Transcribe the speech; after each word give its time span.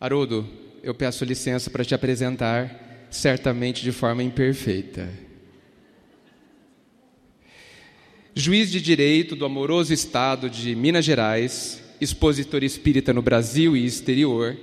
Haroldo, 0.00 0.48
eu 0.82 0.94
peço 0.94 1.26
licença 1.26 1.68
para 1.68 1.84
te 1.84 1.94
apresentar, 1.94 3.06
certamente 3.10 3.82
de 3.82 3.92
forma 3.92 4.22
imperfeita. 4.22 5.06
Juiz 8.34 8.70
de 8.70 8.80
direito 8.80 9.36
do 9.36 9.44
amoroso 9.44 9.92
estado 9.92 10.48
de 10.48 10.74
Minas 10.74 11.04
Gerais, 11.04 11.82
expositor 12.00 12.64
espírita 12.64 13.12
no 13.12 13.20
Brasil 13.20 13.76
e 13.76 13.84
exterior, 13.84 14.56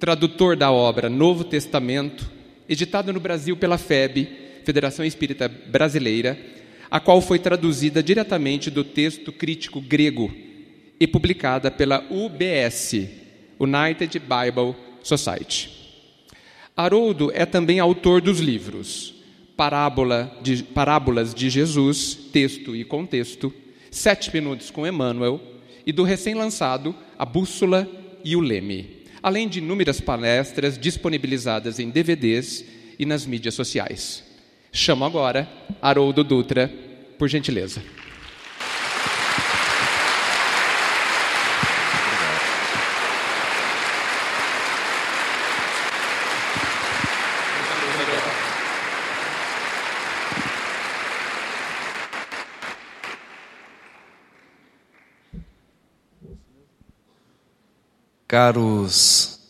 tradutor 0.00 0.56
da 0.56 0.72
obra 0.72 1.10
Novo 1.10 1.44
Testamento, 1.44 2.30
editada 2.66 3.12
no 3.12 3.20
Brasil 3.20 3.54
pela 3.54 3.76
FEB, 3.76 4.26
Federação 4.64 5.04
Espírita 5.04 5.48
Brasileira, 5.50 6.38
a 6.90 6.98
qual 6.98 7.20
foi 7.20 7.38
traduzida 7.38 8.02
diretamente 8.02 8.70
do 8.70 8.82
texto 8.82 9.32
crítico 9.32 9.82
grego 9.82 10.34
e 10.98 11.06
publicada 11.06 11.70
pela 11.70 12.06
UBS, 12.10 13.20
United 13.64 14.18
Bible 14.18 14.74
Society. 15.02 15.70
Haroldo 16.76 17.30
é 17.34 17.44
também 17.44 17.78
autor 17.78 18.20
dos 18.20 18.40
livros 18.40 19.14
Parábola 19.56 20.36
de, 20.42 20.62
Parábolas 20.62 21.34
de 21.34 21.50
Jesus, 21.50 22.14
Texto 22.32 22.74
e 22.74 22.84
Contexto, 22.84 23.52
Sete 23.90 24.32
Minutos 24.32 24.70
com 24.70 24.86
Emmanuel, 24.86 25.40
e 25.86 25.92
do 25.92 26.02
recém-lançado 26.02 26.94
A 27.18 27.24
Bússola 27.24 27.88
e 28.24 28.34
o 28.34 28.40
Leme, 28.40 29.04
além 29.22 29.48
de 29.48 29.58
inúmeras 29.58 30.00
palestras 30.00 30.78
disponibilizadas 30.78 31.78
em 31.78 31.90
DVDs 31.90 32.64
e 32.98 33.04
nas 33.04 33.26
mídias 33.26 33.54
sociais. 33.54 34.24
Chamo 34.72 35.04
agora 35.04 35.48
Haroldo 35.80 36.24
Dutra, 36.24 36.72
por 37.18 37.28
gentileza. 37.28 37.82
Caros 58.32 59.40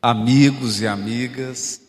amigos 0.00 0.80
e 0.80 0.86
amigas, 0.86 1.82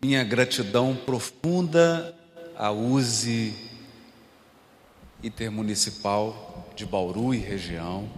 minha 0.00 0.22
gratidão 0.22 0.94
profunda 0.94 2.14
à 2.56 2.70
USE 2.70 3.52
Intermunicipal 5.24 6.70
de 6.76 6.86
Bauru 6.86 7.34
e 7.34 7.38
região, 7.38 8.08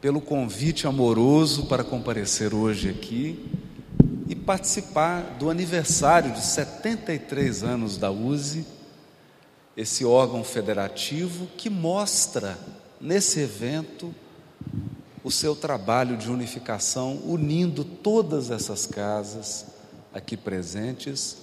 pelo 0.00 0.20
convite 0.20 0.86
amoroso 0.86 1.66
para 1.66 1.82
comparecer 1.82 2.54
hoje 2.54 2.90
aqui 2.90 3.50
e 4.28 4.36
participar 4.36 5.22
do 5.40 5.50
aniversário 5.50 6.32
de 6.34 6.40
73 6.40 7.64
anos 7.64 7.98
da 7.98 8.12
USE, 8.12 8.64
esse 9.76 10.04
órgão 10.04 10.44
federativo 10.44 11.48
que 11.56 11.68
mostra 11.68 12.56
nesse 13.00 13.40
evento 13.40 14.14
o 15.28 15.30
seu 15.30 15.54
trabalho 15.54 16.16
de 16.16 16.30
unificação, 16.30 17.20
unindo 17.22 17.84
todas 17.84 18.50
essas 18.50 18.86
casas 18.86 19.66
aqui 20.10 20.38
presentes, 20.38 21.36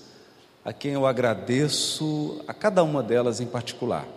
a 0.63 0.73
quem 0.73 0.93
eu 0.93 1.05
agradeço, 1.05 2.43
a 2.47 2.53
cada 2.53 2.83
uma 2.83 3.03
delas 3.03 3.39
em 3.39 3.45
particular. 3.45 4.07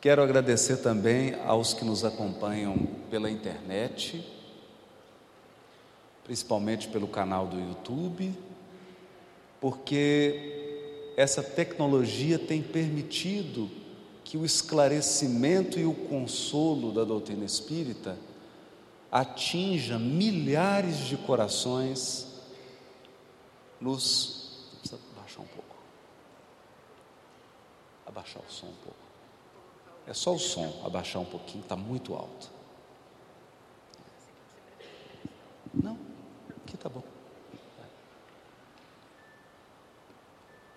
Quero 0.00 0.22
agradecer 0.22 0.76
também 0.76 1.34
aos 1.44 1.74
que 1.74 1.84
nos 1.84 2.04
acompanham 2.04 2.78
pela 3.10 3.28
internet, 3.28 4.24
principalmente 6.22 6.86
pelo 6.86 7.08
canal 7.08 7.48
do 7.48 7.58
YouTube, 7.58 8.32
porque 9.60 11.12
essa 11.16 11.42
tecnologia 11.42 12.38
tem 12.38 12.62
permitido 12.62 13.68
que 14.22 14.36
o 14.36 14.44
esclarecimento 14.44 15.76
e 15.76 15.84
o 15.84 15.92
consolo 15.92 16.92
da 16.92 17.02
doutrina 17.02 17.44
espírita 17.44 18.16
atinja 19.14 19.96
milhares 19.96 20.98
de 21.06 21.16
corações 21.16 22.26
nos. 23.80 24.72
Precisa 24.80 25.00
baixar 25.16 25.40
um 25.40 25.46
pouco. 25.46 25.76
Abaixar 28.04 28.42
o 28.42 28.52
som 28.52 28.66
um 28.66 28.74
pouco. 28.82 28.98
É 30.08 30.12
só 30.12 30.34
o 30.34 30.38
som, 30.38 30.82
abaixar 30.84 31.22
um 31.22 31.24
pouquinho, 31.24 31.62
está 31.62 31.76
muito 31.76 32.12
alto. 32.14 32.50
Não, 35.72 35.96
aqui 36.64 36.74
está 36.74 36.88
bom. 36.88 37.02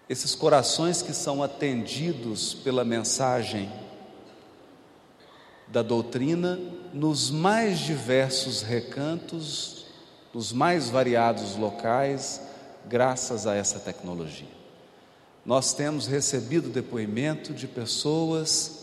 Esses 0.08 0.36
corações 0.36 1.02
que 1.02 1.12
são 1.12 1.42
atendidos 1.42 2.54
pela 2.54 2.86
mensagem 2.86 3.70
da 5.68 5.82
doutrina 5.82 6.60
nos 6.94 7.30
mais 7.30 7.80
diversos 7.80 8.62
recantos, 8.62 9.86
nos 10.34 10.52
mais 10.52 10.90
variados 10.90 11.56
locais, 11.56 12.42
graças 12.88 13.46
a 13.46 13.56
essa 13.56 13.80
tecnologia. 13.80 14.48
Nós 15.46 15.74
temos 15.74 16.08
recebido 16.08 16.70
depoimento 16.70 17.54
de 17.54 17.68
pessoas 17.68 18.78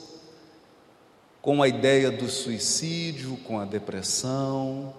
com 1.43 1.63
a 1.63 1.69
ideia 1.69 2.11
do 2.11 2.29
suicídio, 2.29 3.37
com 3.45 3.59
a 3.59 3.65
depressão, 3.65 4.95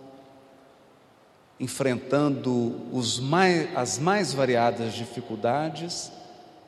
enfrentando 1.59 2.81
mais, 3.21 3.75
as 3.75 3.97
mais 3.97 4.33
variadas 4.33 4.93
dificuldades 4.93 6.11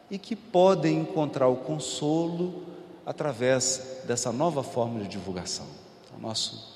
e 0.09 0.17
que 0.17 0.35
podem 0.35 1.01
encontrar 1.01 1.47
o 1.47 1.57
consolo 1.57 2.63
através 3.07 4.01
dessa 4.03 4.33
nova 4.33 4.61
forma 4.61 4.99
de 4.99 5.07
divulgação. 5.07 5.65
Então, 6.05 6.19
nosso 6.19 6.75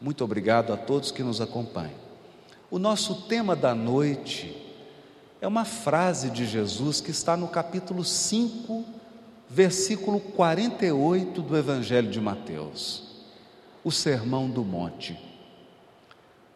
muito 0.00 0.24
obrigado 0.24 0.72
a 0.72 0.78
todos 0.78 1.12
que 1.12 1.22
nos 1.22 1.42
acompanham. 1.42 2.08
O 2.70 2.78
nosso 2.78 3.26
tema 3.28 3.54
da 3.54 3.74
noite 3.74 4.56
é 5.42 5.46
uma 5.46 5.66
frase 5.66 6.30
de 6.30 6.46
Jesus 6.46 7.02
que 7.02 7.10
está 7.10 7.36
no 7.36 7.48
capítulo 7.48 8.02
5, 8.02 8.82
versículo 9.46 10.20
48 10.20 11.42
do 11.42 11.54
Evangelho 11.54 12.10
de 12.10 12.20
Mateus. 12.20 13.02
O 13.84 13.92
Sermão 13.92 14.48
do 14.48 14.64
Monte. 14.64 15.18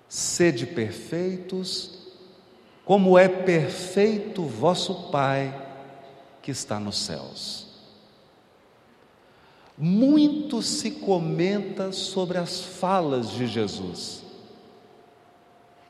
Sede 0.08 0.66
perfeitos, 0.66 1.98
como 2.82 3.18
é 3.18 3.28
perfeito 3.28 4.42
vosso 4.42 5.10
Pai 5.10 5.68
que 6.40 6.50
está 6.50 6.80
nos 6.80 6.98
céus. 6.98 7.71
Muito 9.76 10.62
se 10.62 10.90
comenta 10.90 11.92
sobre 11.92 12.38
as 12.38 12.60
falas 12.60 13.30
de 13.30 13.46
Jesus. 13.46 14.22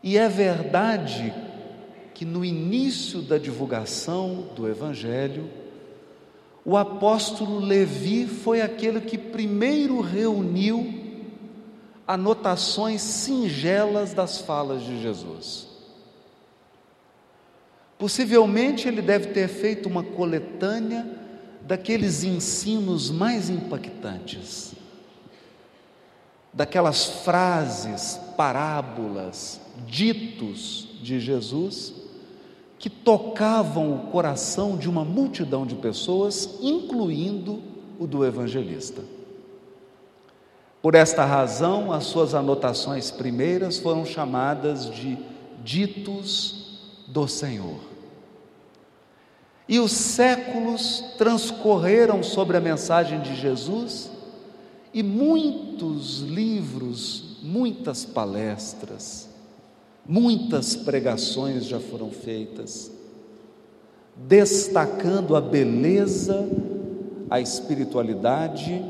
E 0.03 0.16
é 0.16 0.28
verdade 0.28 1.32
que 2.15 2.25
no 2.25 2.44
início 2.44 3.22
da 3.22 3.38
divulgação 3.38 4.48
do 4.54 4.69
Evangelho, 4.69 5.48
o 6.65 6.76
apóstolo 6.76 7.59
Levi 7.59 8.26
foi 8.26 8.60
aquele 8.60 9.00
que 9.00 9.19
primeiro 9.19 10.00
reuniu 10.00 11.00
anotações 12.06 13.00
singelas 13.00 14.12
das 14.15 14.38
falas 14.38 14.82
de 14.82 15.00
Jesus. 15.00 15.69
Possivelmente 17.98 18.88
ele 18.88 19.00
deve 19.00 19.28
ter 19.28 19.48
feito 19.48 19.88
uma 19.88 20.03
coletânea 20.03 21.22
daqueles 21.67 22.25
ensinos 22.25 23.11
mais 23.11 23.49
impactantes, 23.49 24.75
daquelas 26.53 27.06
frases, 27.25 28.21
parábolas, 28.36 29.60
ditos 29.86 30.89
de 31.03 31.19
Jesus 31.19 31.95
que 32.83 32.91
tocavam 32.91 33.95
o 33.95 33.98
coração 34.10 34.77
de 34.77 34.89
uma 34.89 35.04
multidão 35.04 35.65
de 35.65 35.77
pessoas, 35.77 36.59
incluindo 36.60 37.63
o 37.97 38.09
do 38.09 38.25
evangelista. 38.25 39.03
Por 40.83 40.97
esta 40.97 41.25
razão, 41.25 41.92
as 41.92 42.07
suas 42.07 42.34
anotações 42.34 43.09
primeiras 43.09 43.78
foram 43.78 44.04
chamadas 44.04 44.91
de 44.91 45.16
ditos 45.63 46.81
do 47.07 47.28
Senhor. 47.28 47.91
E 49.72 49.80
os 49.80 49.92
séculos 49.92 51.03
transcorreram 51.16 52.22
sobre 52.22 52.59
a 52.59 52.60
mensagem 52.60 53.22
de 53.22 53.34
Jesus, 53.34 54.10
e 54.92 55.03
muitos 55.03 56.19
livros, 56.19 57.39
muitas 57.42 58.04
palestras, 58.04 59.30
muitas 60.07 60.77
pregações 60.77 61.65
já 61.65 61.80
foram 61.80 62.10
feitas, 62.10 62.91
destacando 64.15 65.34
a 65.34 65.41
beleza, 65.41 66.47
a 67.30 67.41
espiritualidade 67.41 68.84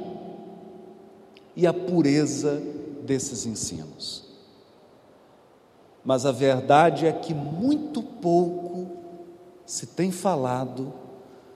e 1.55 1.65
a 1.65 1.73
pureza 1.73 2.61
desses 3.07 3.47
ensinos. 3.47 4.25
mas 6.05 6.27
a 6.27 6.33
verdade 6.33 7.07
é 7.07 7.13
que 7.13 7.33
muito 7.33 8.03
pouco 8.03 9.02
se 9.73 9.87
tem 9.87 10.13
falado 10.13 10.93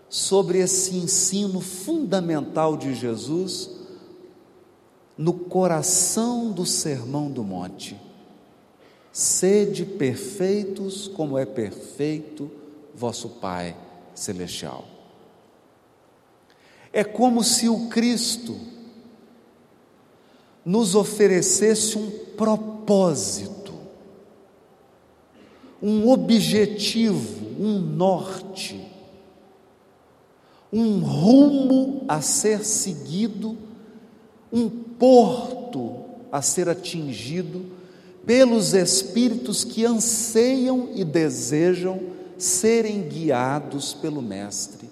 sobre 0.08 0.56
esse 0.56 0.96
ensino 0.96 1.60
fundamental 1.60 2.74
de 2.74 2.94
Jesus 2.94 3.68
no 5.18 5.34
coração 5.34 6.50
do 6.50 6.64
Sermão 6.64 7.30
do 7.30 7.44
Monte. 7.44 8.00
Sede 9.12 9.84
perfeitos 9.84 11.08
como 11.08 11.36
é 11.36 11.44
perfeito 11.44 12.50
vosso 12.94 13.28
Pai 13.28 13.76
Celestial. 14.14 14.86
É 16.94 17.04
como 17.04 17.44
se 17.44 17.68
o 17.68 17.86
Cristo 17.88 18.58
nos 20.64 20.94
oferecesse 20.94 21.98
um 21.98 22.10
propósito, 22.34 23.74
um 25.82 26.08
objetivo, 26.08 27.45
um 27.58 27.79
norte, 27.79 28.81
um 30.73 31.00
rumo 31.00 32.05
a 32.08 32.20
ser 32.20 32.64
seguido, 32.64 33.56
um 34.53 34.69
porto 34.69 36.05
a 36.31 36.43
ser 36.43 36.69
atingido 36.69 37.64
pelos 38.26 38.75
espíritos 38.75 39.62
que 39.64 39.85
anseiam 39.85 40.91
e 40.94 41.05
desejam 41.05 42.00
serem 42.37 43.08
guiados 43.08 43.94
pelo 43.94 44.20
Mestre, 44.20 44.91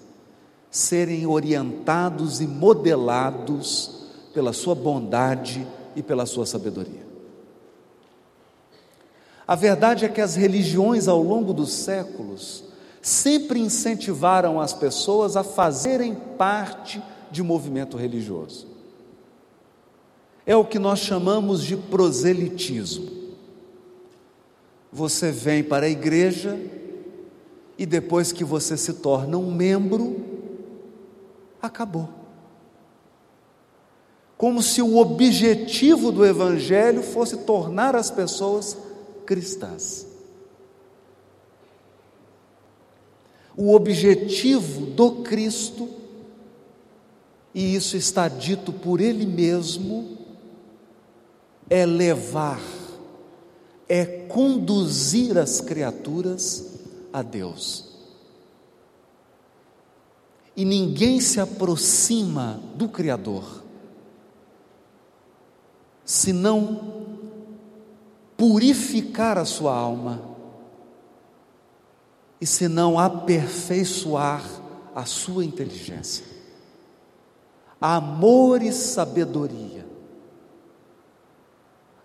serem 0.71 1.27
orientados 1.27 2.41
e 2.41 2.47
modelados 2.47 4.05
pela 4.33 4.53
sua 4.53 4.73
bondade 4.73 5.67
e 5.95 6.01
pela 6.01 6.25
sua 6.25 6.45
sabedoria. 6.45 7.04
A 9.47 9.55
verdade 9.55 10.05
é 10.05 10.09
que 10.09 10.21
as 10.21 10.35
religiões 10.35 11.07
ao 11.07 11.21
longo 11.21 11.53
dos 11.53 11.71
séculos 11.71 12.63
sempre 13.01 13.59
incentivaram 13.59 14.59
as 14.59 14.73
pessoas 14.73 15.37
a 15.37 15.43
fazerem 15.43 16.15
parte 16.15 17.01
de 17.29 17.43
movimento 17.43 17.95
religioso. 17.97 18.67
É 20.45 20.55
o 20.55 20.65
que 20.65 20.79
nós 20.79 20.99
chamamos 20.99 21.63
de 21.63 21.77
proselitismo. 21.77 23.11
Você 24.91 25.31
vem 25.31 25.63
para 25.63 25.85
a 25.85 25.89
igreja 25.89 26.59
e 27.77 27.85
depois 27.85 28.31
que 28.31 28.43
você 28.43 28.77
se 28.77 28.93
torna 28.93 29.37
um 29.37 29.51
membro, 29.51 30.23
acabou. 31.61 32.09
Como 34.37 34.61
se 34.61 34.81
o 34.81 34.97
objetivo 34.97 36.11
do 36.11 36.25
Evangelho 36.25 37.03
fosse 37.03 37.37
tornar 37.37 37.95
as 37.95 38.09
pessoas 38.09 38.77
cristãs. 39.25 40.07
O 43.57 43.73
objetivo 43.73 44.85
do 44.87 45.23
Cristo, 45.23 45.89
e 47.53 47.75
isso 47.75 47.95
está 47.95 48.27
dito 48.27 48.73
por 48.73 48.99
Ele 48.99 49.25
mesmo, 49.25 50.17
é 51.69 51.85
levar, 51.85 52.61
é 53.87 54.05
conduzir 54.05 55.37
as 55.37 55.61
criaturas 55.61 56.73
a 57.13 57.21
Deus. 57.21 57.93
E 60.55 60.63
ninguém 60.63 61.19
se 61.19 61.39
aproxima 61.39 62.61
do 62.75 62.87
Criador 62.87 63.65
se 66.05 66.31
não 66.31 67.14
purificar 68.45 69.39
a 69.39 69.45
sua 69.45 69.75
alma 69.75 70.21
e 72.39 72.45
se 72.45 72.67
não 72.67 72.99
aperfeiçoar 72.99 74.45
a 74.93 75.03
sua 75.03 75.43
inteligência. 75.43 76.23
Amor 77.81 78.61
e 78.61 78.71
sabedoria, 78.71 79.83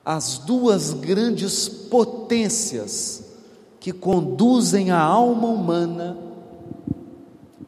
as 0.02 0.38
duas 0.38 0.94
grandes 0.94 1.68
potências 1.68 3.22
que 3.78 3.92
conduzem 3.92 4.90
a 4.90 4.98
alma 4.98 5.46
humana 5.46 6.16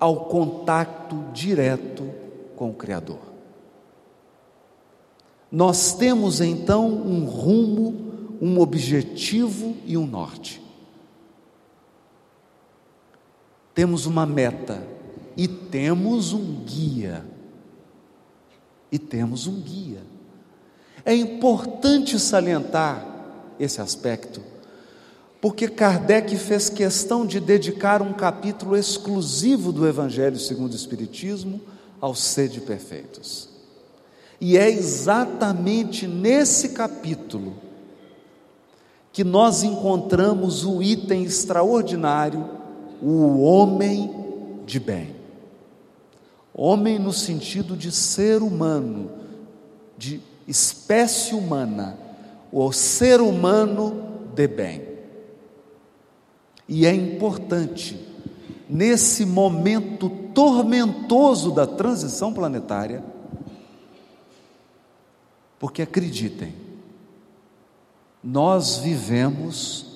ao 0.01 0.25
contato 0.25 1.27
direto 1.35 2.11
com 2.57 2.71
o 2.71 2.75
Criador. 2.75 3.21
Nós 5.51 5.93
temos 5.93 6.41
então 6.41 6.87
um 6.87 7.27
rumo, 7.27 8.12
um 8.43 8.59
objetivo 8.59 9.77
e 9.87 9.97
um 9.97 10.05
norte. 10.05 10.61
Temos 13.73 14.05
uma 14.05 14.27
meta 14.27 14.85
e 15.37 15.47
temos 15.47 16.33
um 16.33 16.65
guia. 16.65 17.25
E 18.91 18.99
temos 18.99 19.47
um 19.47 19.61
guia. 19.61 20.03
É 21.05 21.15
importante 21.15 22.19
salientar 22.19 23.07
esse 23.61 23.81
aspecto 23.81 24.43
porque 25.41 25.69
Kardec 25.69 26.37
fez 26.37 26.69
questão 26.69 27.25
de 27.25 27.39
dedicar 27.39 28.03
um 28.03 28.13
capítulo 28.13 28.77
exclusivo 28.77 29.73
do 29.73 29.87
Evangelho 29.87 30.39
segundo 30.39 30.73
o 30.73 30.77
Espiritismo 30.77 31.61
aos 32.01 32.21
sede 32.21 32.61
perfeitos. 32.61 33.49
E 34.41 34.57
é 34.57 34.69
exatamente 34.69 36.09
nesse 36.09 36.71
capítulo 36.71 37.72
que 39.13 39.23
nós 39.23 39.63
encontramos 39.63 40.65
o 40.65 40.83
item 40.83 41.25
extraordinário, 41.25 42.49
o 43.03 43.43
homem 43.43 44.11
de 44.65 44.81
bem. 44.81 45.15
Homem 46.55 46.99
no 46.99 47.13
sentido 47.13 47.77
de 47.77 47.93
ser 47.93 48.43
humano, 48.43 49.11
de 49.99 50.21
espécie 50.49 51.35
humana, 51.35 51.99
o 52.51 52.73
ser 52.73 53.21
humano 53.21 54.03
de 54.35 54.47
bem. 54.49 54.89
E 56.69 56.87
é 56.87 56.95
importante, 56.95 57.99
nesse 58.69 59.27
momento 59.27 60.09
tormentoso 60.35 61.53
da 61.53 61.67
transição 61.67 62.33
planetária, 62.33 63.05
porque 65.59 65.83
acreditem, 65.83 66.62
nós 68.23 68.77
vivemos 68.77 69.87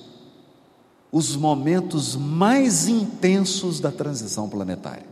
os 1.11 1.35
momentos 1.35 2.15
mais 2.15 2.87
intensos 2.87 3.79
da 3.79 3.91
transição 3.91 4.49
planetária. 4.49 5.05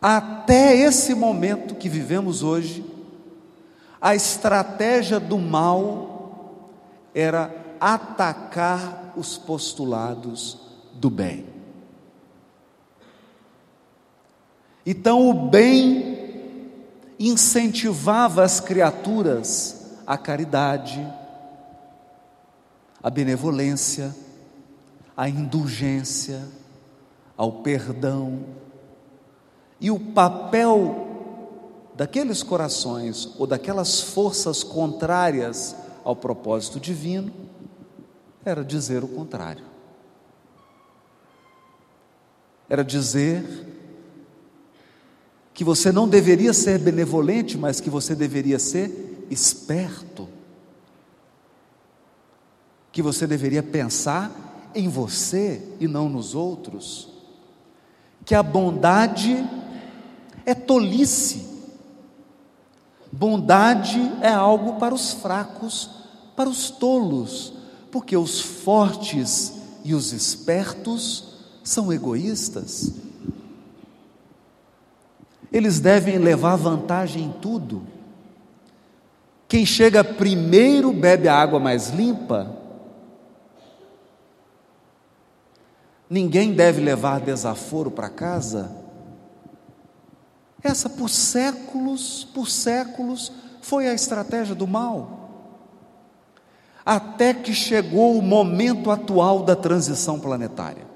Até 0.00 0.76
esse 0.76 1.14
momento 1.14 1.74
que 1.74 1.88
vivemos 1.88 2.42
hoje, 2.42 2.84
a 4.00 4.14
estratégia 4.14 5.18
do 5.18 5.38
mal 5.38 6.70
era 7.14 7.54
atacar 7.80 9.12
os 9.16 9.36
postulados 9.36 10.58
do 10.94 11.10
bem. 11.10 11.46
Então, 14.84 15.28
o 15.28 15.48
bem 15.48 16.70
incentivava 17.18 18.44
as 18.44 18.60
criaturas 18.60 19.75
à 20.06 20.16
caridade, 20.16 21.04
à 23.02 23.10
benevolência, 23.10 24.14
à 25.16 25.28
indulgência, 25.28 26.42
ao 27.36 27.62
perdão. 27.62 28.44
E 29.80 29.90
o 29.90 29.98
papel 29.98 31.06
daqueles 31.94 32.42
corações 32.42 33.34
ou 33.38 33.46
daquelas 33.46 34.00
forças 34.00 34.62
contrárias 34.62 35.74
ao 36.04 36.14
propósito 36.14 36.78
divino 36.78 37.32
era 38.44 38.64
dizer 38.64 39.02
o 39.02 39.08
contrário. 39.08 39.64
Era 42.68 42.84
dizer 42.84 43.44
que 45.52 45.64
você 45.64 45.90
não 45.90 46.06
deveria 46.06 46.52
ser 46.52 46.78
benevolente, 46.78 47.56
mas 47.56 47.80
que 47.80 47.88
você 47.88 48.14
deveria 48.14 48.58
ser 48.58 49.15
esperto. 49.30 50.28
Que 52.92 53.02
você 53.02 53.26
deveria 53.26 53.62
pensar 53.62 54.70
em 54.74 54.88
você 54.88 55.62
e 55.80 55.88
não 55.88 56.08
nos 56.08 56.34
outros. 56.34 57.08
Que 58.24 58.34
a 58.34 58.42
bondade 58.42 59.44
é 60.44 60.54
tolice. 60.54 61.46
Bondade 63.10 64.00
é 64.20 64.28
algo 64.28 64.78
para 64.78 64.94
os 64.94 65.12
fracos, 65.12 65.90
para 66.34 66.48
os 66.48 66.70
tolos, 66.70 67.52
porque 67.90 68.16
os 68.16 68.40
fortes 68.40 69.54
e 69.84 69.94
os 69.94 70.12
espertos 70.12 71.36
são 71.64 71.92
egoístas. 71.92 72.92
Eles 75.50 75.80
devem 75.80 76.18
levar 76.18 76.56
vantagem 76.56 77.24
em 77.24 77.32
tudo. 77.32 77.82
Quem 79.48 79.64
chega 79.64 80.02
primeiro 80.02 80.92
bebe 80.92 81.28
a 81.28 81.36
água 81.36 81.60
mais 81.60 81.90
limpa. 81.90 82.56
Ninguém 86.10 86.52
deve 86.52 86.80
levar 86.80 87.20
desaforo 87.20 87.90
para 87.90 88.08
casa. 88.08 88.70
Essa 90.62 90.88
por 90.88 91.08
séculos, 91.08 92.24
por 92.24 92.48
séculos, 92.48 93.32
foi 93.60 93.88
a 93.88 93.94
estratégia 93.94 94.54
do 94.54 94.66
mal. 94.66 95.24
Até 96.84 97.34
que 97.34 97.52
chegou 97.52 98.16
o 98.16 98.22
momento 98.22 98.90
atual 98.90 99.44
da 99.44 99.54
transição 99.54 100.18
planetária. 100.18 100.86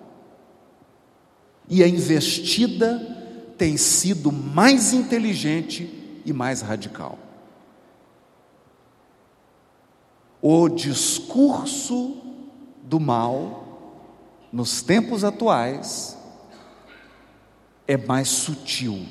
E 1.68 1.84
a 1.84 1.88
investida 1.88 2.98
tem 3.56 3.76
sido 3.76 4.32
mais 4.32 4.92
inteligente 4.92 6.22
e 6.24 6.32
mais 6.32 6.62
radical. 6.62 7.29
O 10.42 10.68
discurso 10.68 12.16
do 12.82 12.98
mal, 12.98 13.68
nos 14.50 14.80
tempos 14.80 15.22
atuais, 15.22 16.16
é 17.86 17.96
mais 17.96 18.28
sutil, 18.28 19.04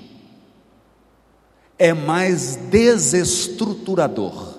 é 1.77 1.93
mais 1.93 2.55
desestruturador. 2.55 4.57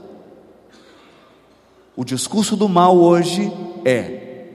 O 1.97 2.05
discurso 2.05 2.57
do 2.57 2.69
mal 2.69 2.97
hoje 2.97 3.53
é: 3.85 4.55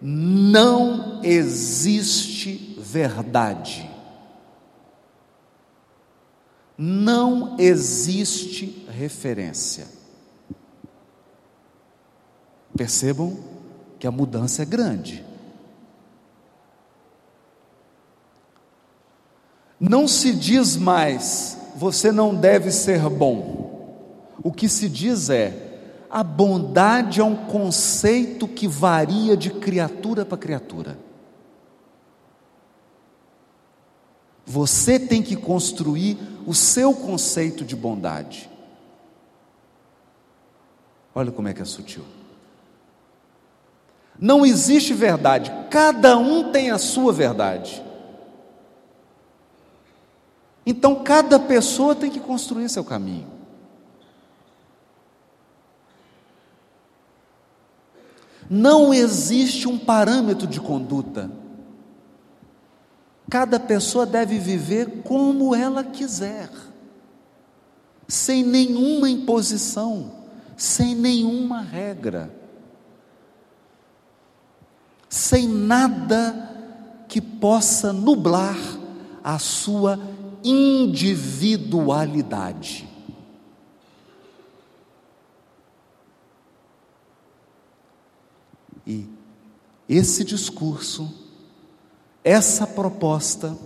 não 0.00 1.20
existe 1.24 2.76
verdade, 2.78 3.90
não 6.78 7.56
existe 7.58 8.86
referência. 8.88 9.97
Percebam 12.78 13.36
que 13.98 14.06
a 14.06 14.10
mudança 14.12 14.62
é 14.62 14.64
grande. 14.64 15.24
Não 19.80 20.06
se 20.06 20.32
diz 20.32 20.76
mais, 20.76 21.58
você 21.74 22.12
não 22.12 22.32
deve 22.32 22.70
ser 22.70 23.00
bom. 23.10 24.36
O 24.44 24.52
que 24.52 24.68
se 24.68 24.88
diz 24.88 25.28
é, 25.28 26.06
a 26.08 26.22
bondade 26.22 27.20
é 27.20 27.24
um 27.24 27.34
conceito 27.34 28.46
que 28.46 28.68
varia 28.68 29.36
de 29.36 29.50
criatura 29.50 30.24
para 30.24 30.38
criatura. 30.38 30.96
Você 34.46 35.00
tem 35.00 35.20
que 35.20 35.34
construir 35.34 36.16
o 36.46 36.54
seu 36.54 36.94
conceito 36.94 37.64
de 37.64 37.74
bondade. 37.74 38.48
Olha 41.12 41.32
como 41.32 41.48
é 41.48 41.52
que 41.52 41.60
é 41.60 41.64
sutil. 41.64 42.04
Não 44.20 44.44
existe 44.44 44.92
verdade, 44.92 45.52
cada 45.70 46.18
um 46.18 46.50
tem 46.50 46.70
a 46.70 46.78
sua 46.78 47.12
verdade. 47.12 47.82
Então 50.66 51.04
cada 51.04 51.38
pessoa 51.38 51.94
tem 51.94 52.10
que 52.10 52.18
construir 52.18 52.68
seu 52.68 52.84
caminho. 52.84 53.26
Não 58.50 58.92
existe 58.92 59.68
um 59.68 59.78
parâmetro 59.78 60.46
de 60.46 60.60
conduta. 60.60 61.30
Cada 63.30 63.60
pessoa 63.60 64.04
deve 64.04 64.38
viver 64.38 65.02
como 65.04 65.54
ela 65.54 65.84
quiser, 65.84 66.50
sem 68.08 68.42
nenhuma 68.42 69.08
imposição, 69.08 70.12
sem 70.56 70.94
nenhuma 70.94 71.60
regra 71.60 72.37
sem 75.08 75.48
nada 75.48 76.48
que 77.08 77.20
possa 77.20 77.92
nublar 77.92 78.56
a 79.24 79.36
sua 79.38 79.98
individualidade. 80.44 82.86
E 88.86 89.08
esse 89.88 90.22
discurso, 90.24 91.12
essa 92.22 92.64
proposta, 92.66 93.56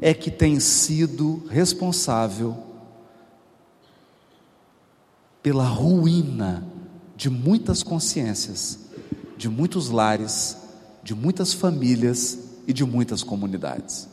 é 0.00 0.14
que 0.14 0.30
tem 0.30 0.60
sido 0.60 1.42
responsável 1.48 2.56
pela 5.42 5.64
ruína 5.64 6.64
de 7.16 7.28
muitas 7.28 7.82
consciências 7.82 8.87
de 9.38 9.48
muitos 9.48 9.88
lares, 9.88 10.58
de 11.00 11.14
muitas 11.14 11.54
famílias 11.54 12.36
e 12.66 12.72
de 12.72 12.84
muitas 12.84 13.22
comunidades. 13.22 14.08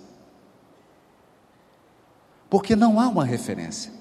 Porque 2.48 2.76
não 2.76 3.00
há 3.00 3.08
uma 3.08 3.26
referência. 3.26 3.92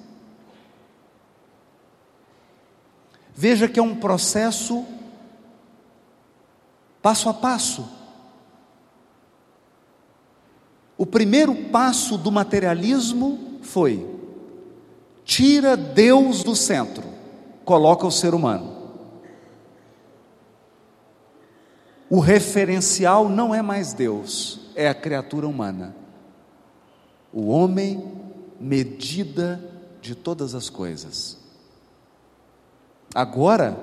Veja 3.35 3.67
que 3.67 3.81
é 3.81 3.83
um 3.83 3.97
processo 3.97 4.85
passo 7.01 7.31
a 7.31 7.35
passo. 7.35 7.89
O 10.97 11.07
primeiro 11.07 11.55
passo 11.71 12.19
do 12.19 12.31
materialismo 12.31 13.59
foi: 13.63 14.07
tira 15.25 15.75
Deus 15.75 16.45
do 16.45 16.55
centro, 16.55 17.03
coloca 17.65 18.07
o 18.07 18.13
ser 18.13 18.35
humano. 18.35 18.74
O 22.09 22.21
referencial 22.21 23.29
não 23.29 23.55
é 23.55 23.63
mais 23.63 23.93
Deus, 23.93 24.61
é 24.75 24.89
a 24.89 24.95
criatura 24.95 25.47
humana. 25.49 25.95
O 27.33 27.49
homem, 27.49 28.13
medida 28.61 29.61
de 30.01 30.15
todas 30.15 30.55
as 30.55 30.69
coisas. 30.69 31.39
Agora, 33.15 33.77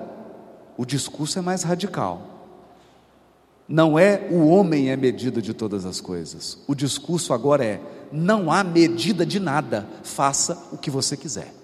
o 0.77 0.85
discurso 0.85 1.39
é 1.39 1.41
mais 1.41 1.63
radical. 1.63 2.27
Não 3.67 3.97
é 3.97 4.27
o 4.29 4.47
homem 4.47 4.89
é 4.89 4.97
medida 4.97 5.41
de 5.41 5.53
todas 5.53 5.85
as 5.85 6.01
coisas. 6.01 6.59
O 6.67 6.75
discurso 6.75 7.33
agora 7.33 7.63
é: 7.63 7.81
não 8.11 8.51
há 8.51 8.63
medida 8.63 9.25
de 9.25 9.39
nada, 9.39 9.87
faça 10.03 10.67
o 10.71 10.77
que 10.77 10.91
você 10.91 11.15
quiser. 11.15 11.60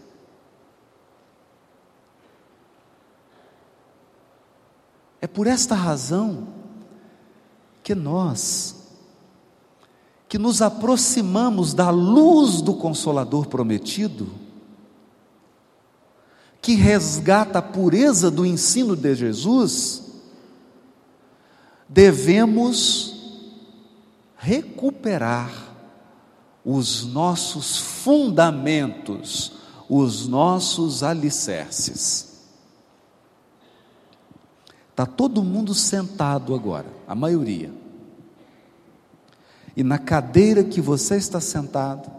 É 5.21 5.27
por 5.27 5.47
esta 5.47 5.75
razão 5.75 6.47
que 7.83 7.95
nós, 7.95 8.75
que 10.27 10.37
nos 10.37 10.61
aproximamos 10.61 11.73
da 11.73 11.89
luz 11.89 12.61
do 12.61 12.73
Consolador 12.73 13.47
prometido, 13.47 14.27
que 16.61 16.75
resgata 16.75 17.59
a 17.59 17.61
pureza 17.61 18.29
do 18.29 18.45
ensino 18.45 18.95
de 18.95 19.15
Jesus, 19.15 20.03
devemos 21.87 23.15
recuperar 24.35 25.67
os 26.63 27.05
nossos 27.05 27.77
fundamentos, 27.77 29.53
os 29.87 30.27
nossos 30.27 31.01
alicerces. 31.01 32.36
Está 34.97 35.05
todo 35.05 35.43
mundo 35.43 35.75
sentado 35.75 36.55
agora, 36.55 36.87
a 37.07 37.13
maioria. 37.13 37.71
E 39.75 39.83
na 39.83 39.99
cadeira 39.99 40.63
que 40.63 40.81
você 40.81 41.17
está 41.17 41.39
sentado, 41.39 42.09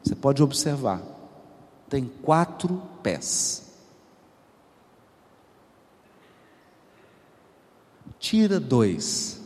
você 0.00 0.14
pode 0.14 0.40
observar, 0.40 1.02
tem 1.88 2.06
quatro 2.22 2.80
pés. 3.02 3.72
Tira 8.20 8.60
dois. 8.60 9.40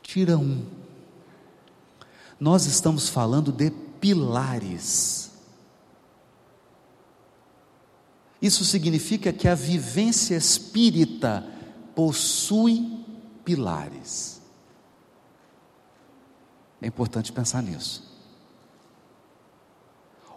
Tira 0.00 0.38
um. 0.38 0.64
Nós 2.40 2.64
estamos 2.64 3.10
falando 3.10 3.52
de 3.52 3.70
pilares. 3.70 5.21
Isso 8.42 8.64
significa 8.64 9.32
que 9.32 9.46
a 9.46 9.54
vivência 9.54 10.34
espírita 10.34 11.46
possui 11.94 13.04
pilares. 13.44 14.42
É 16.80 16.88
importante 16.88 17.32
pensar 17.32 17.62
nisso. 17.62 18.10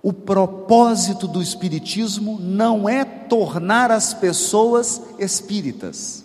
O 0.04 0.14
propósito 0.14 1.28
do 1.28 1.42
Espiritismo 1.42 2.40
não 2.40 2.88
é 2.88 3.04
tornar 3.04 3.90
as 3.90 4.14
pessoas 4.14 5.02
espíritas. 5.18 6.24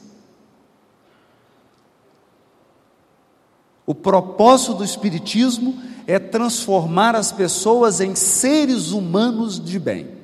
O 3.86 3.94
propósito 3.94 4.74
do 4.74 4.84
Espiritismo 4.84 5.82
é 6.06 6.18
transformar 6.18 7.16
as 7.16 7.32
pessoas 7.32 8.02
em 8.02 8.14
seres 8.14 8.90
humanos 8.90 9.58
de 9.58 9.78
bem. 9.78 10.19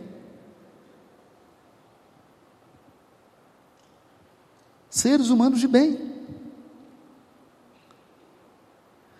Seres 4.96 5.28
humanos 5.28 5.60
de 5.60 5.68
bem. 5.68 6.00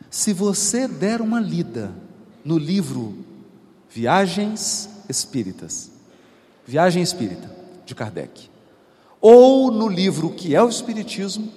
Se 0.09 0.33
você 0.33 0.89
der 0.89 1.21
uma 1.21 1.39
lida 1.39 1.93
no 2.43 2.57
livro 2.57 3.15
Viagens 3.91 4.89
Espíritas, 5.07 5.91
Viagem 6.67 7.03
Espírita, 7.03 7.55
de 7.85 7.95
Kardec, 7.95 8.49
ou 9.21 9.71
no 9.71 9.87
livro 9.87 10.31
que 10.31 10.57
é 10.57 10.63
o 10.63 10.69
Espiritismo, 10.71 11.53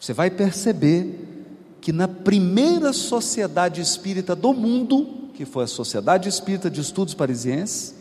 você 0.00 0.12
vai 0.12 0.28
perceber 0.28 1.54
que 1.80 1.92
na 1.92 2.08
primeira 2.08 2.92
sociedade 2.92 3.80
espírita 3.80 4.34
do 4.34 4.52
mundo, 4.52 5.30
que 5.34 5.44
foi 5.44 5.62
a 5.62 5.68
Sociedade 5.68 6.28
Espírita 6.28 6.68
de 6.68 6.80
Estudos 6.80 7.14
Parisienses, 7.14 7.94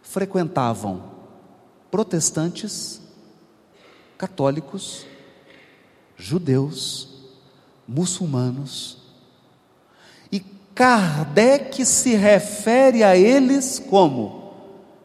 frequentavam 0.00 1.15
protestantes, 1.96 3.00
católicos, 4.18 5.06
judeus, 6.14 7.08
muçulmanos, 7.88 8.98
e 10.30 10.40
Kardec 10.74 11.86
se 11.86 12.14
refere 12.14 13.02
a 13.02 13.16
eles 13.16 13.78
como 13.88 14.52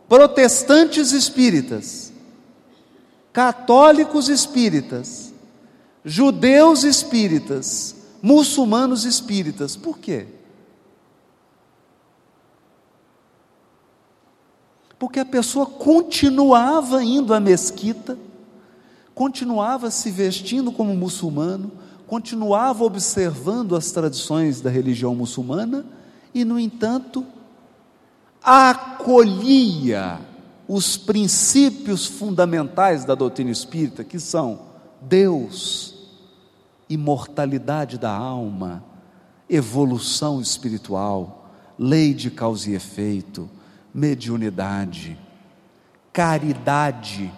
protestantes 0.10 1.14
espíritas, 1.14 2.12
católicos 3.32 4.28
espíritas, 4.28 5.34
judeus 6.04 6.84
espíritas, 6.84 7.96
muçulmanos 8.22 9.06
espíritas. 9.06 9.78
Por 9.78 9.98
quê? 9.98 10.28
Porque 15.02 15.20
a 15.20 15.26
pessoa 15.26 15.66
continuava 15.66 17.04
indo 17.04 17.34
à 17.34 17.40
mesquita, 17.40 18.20
continuava 19.16 19.90
se 19.90 20.12
vestindo 20.12 20.72
como 20.72 20.96
muçulmano, 20.96 21.72
continuava 22.06 22.84
observando 22.84 23.76
as 23.76 23.92
tradições 23.92 24.62
da 24.62 24.70
religião 24.70 25.16
muçulmana 25.16 25.88
e, 26.36 26.46
no 26.46 26.60
entanto, 26.60 27.26
acolhia 28.44 30.20
os 30.68 30.98
princípios 30.98 32.06
fundamentais 32.06 33.04
da 33.04 33.16
doutrina 33.16 33.50
espírita, 33.50 34.04
que 34.04 34.20
são 34.20 34.60
Deus, 35.02 35.96
imortalidade 36.88 37.98
da 37.98 38.16
alma, 38.16 38.84
evolução 39.50 40.40
espiritual, 40.40 41.50
lei 41.76 42.14
de 42.14 42.30
causa 42.30 42.70
e 42.70 42.76
efeito, 42.76 43.50
mediunidade, 43.94 45.18
caridade. 46.12 47.32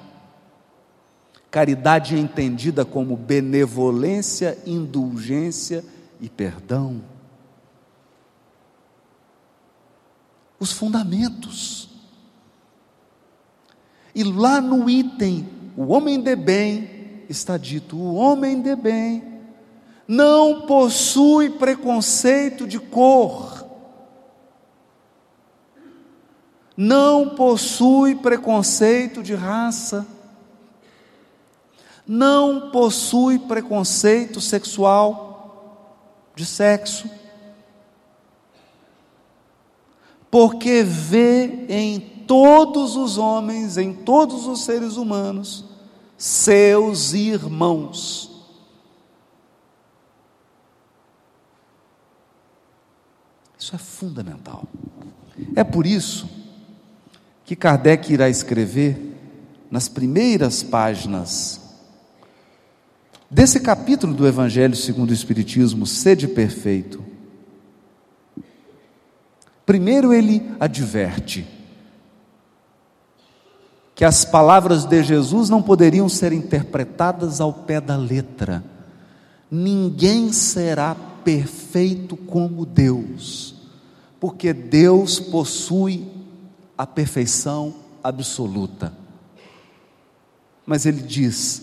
Caridade 1.50 2.16
é 2.16 2.20
entendida 2.20 2.84
como 2.84 3.16
benevolência, 3.16 4.58
indulgência 4.66 5.86
e 6.20 6.28
perdão. 6.28 7.14
os 10.64 10.72
fundamentos. 10.72 11.90
E 14.16 14.24
lá 14.24 14.62
no 14.62 14.90
item, 14.90 15.48
o 15.76 15.88
homem 15.88 16.20
de 16.22 16.36
bem, 16.36 17.26
está 17.30 17.58
dito: 17.58 17.98
o 17.98 18.16
homem 18.16 18.62
de 18.62 18.76
bem 18.76 19.24
não 20.08 20.62
possui 20.62 21.50
preconceito 21.50 22.68
de 22.68 22.80
cor, 22.80 23.63
não 26.76 27.30
possui 27.36 28.16
preconceito 28.16 29.22
de 29.22 29.36
raça, 29.36 30.06
não 32.06 32.72
possui 32.72 33.40
preconceito 33.40 34.42
sexual, 34.42 36.32
de 36.36 36.46
sexo 36.46 37.10
porque 40.34 40.82
vê 40.82 41.68
em 41.70 42.00
todos 42.00 42.96
os 42.96 43.20
homens, 43.20 43.78
em 43.78 43.94
todos 43.94 44.48
os 44.48 44.64
seres 44.64 44.98
humanos, 44.98 45.64
seus 46.18 47.14
irmãos. 47.14 48.32
Isso 53.60 53.76
é 53.76 53.78
fundamental. 53.78 54.64
É 55.56 55.64
por 55.64 55.86
isso 55.86 56.28
que 57.46 57.56
Kardec 57.56 58.12
irá 58.12 58.30
escrever 58.30 58.98
nas 59.70 59.88
primeiras 59.88 60.64
páginas 60.64 61.62
desse 63.30 63.60
capítulo 63.60 64.14
do 64.14 64.28
Evangelho 64.28 64.76
segundo 64.76 65.10
o 65.10 65.14
Espiritismo, 65.14 65.86
Sede 65.86 66.28
Perfeito, 66.28 67.04
Primeiro, 69.66 70.14
ele 70.14 70.52
adverte 70.60 71.48
que 73.96 74.04
as 74.04 74.26
palavras 74.26 74.86
de 74.86 75.04
Jesus 75.04 75.50
não 75.50 75.62
poderiam 75.62 76.10
ser 76.10 76.34
interpretadas 76.34 77.40
ao 77.40 77.54
pé 77.54 77.80
da 77.80 77.96
letra. 77.96 78.64
Ninguém 79.50 80.34
será 80.34 80.96
perfeito 81.24 82.18
como 82.18 82.66
Deus, 82.66 83.56
porque 84.20 84.52
Deus 84.52 85.20
possui 85.20 86.08
a 86.84 86.88
perfeição 86.88 87.74
absoluta. 88.04 88.92
Mas 90.66 90.86
ele 90.86 91.02
diz: 91.02 91.62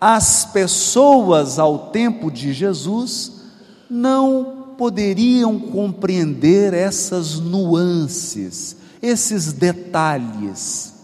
as 0.00 0.44
pessoas 0.44 1.60
ao 1.60 1.90
tempo 1.90 2.28
de 2.28 2.52
Jesus 2.52 3.40
não 3.88 4.74
poderiam 4.76 5.60
compreender 5.60 6.74
essas 6.74 7.38
nuances, 7.38 8.76
esses 9.00 9.52
detalhes. 9.52 10.94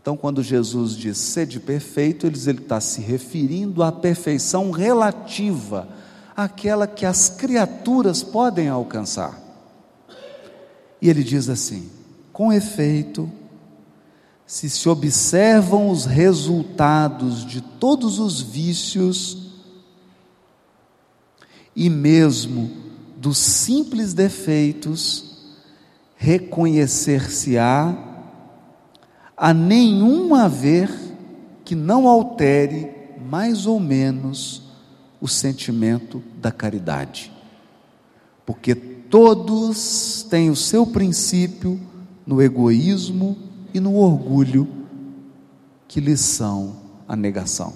Então, 0.00 0.16
quando 0.16 0.42
Jesus 0.42 0.96
diz 0.96 1.18
sede 1.18 1.60
perfeito, 1.60 2.26
ele 2.26 2.36
está 2.50 2.80
se 2.80 3.00
referindo 3.00 3.84
à 3.84 3.92
perfeição 3.92 4.72
relativa, 4.72 5.86
àquela 6.36 6.88
que 6.88 7.06
as 7.06 7.28
criaturas 7.28 8.24
podem 8.24 8.68
alcançar. 8.68 9.41
E 11.02 11.10
ele 11.10 11.24
diz 11.24 11.48
assim: 11.48 11.90
com 12.32 12.52
efeito, 12.52 13.28
se 14.46 14.70
se 14.70 14.88
observam 14.88 15.90
os 15.90 16.06
resultados 16.06 17.44
de 17.44 17.60
todos 17.60 18.20
os 18.20 18.40
vícios, 18.40 19.50
e 21.74 21.90
mesmo 21.90 22.70
dos 23.16 23.36
simples 23.38 24.14
defeitos, 24.14 25.38
reconhecer-se-á 26.16 27.96
a 29.36 29.52
nenhum 29.52 30.34
haver 30.36 30.88
que 31.64 31.74
não 31.74 32.06
altere 32.06 32.90
mais 33.28 33.66
ou 33.66 33.80
menos 33.80 34.62
o 35.20 35.26
sentimento 35.26 36.22
da 36.40 36.52
caridade. 36.52 37.32
Porque 38.44 38.92
todos 39.12 40.26
têm 40.30 40.48
o 40.48 40.56
seu 40.56 40.86
princípio 40.86 41.78
no 42.26 42.40
egoísmo 42.40 43.36
e 43.74 43.78
no 43.78 43.96
orgulho 43.96 44.66
que 45.86 46.00
lhes 46.00 46.20
são 46.20 46.76
a 47.06 47.14
negação. 47.14 47.74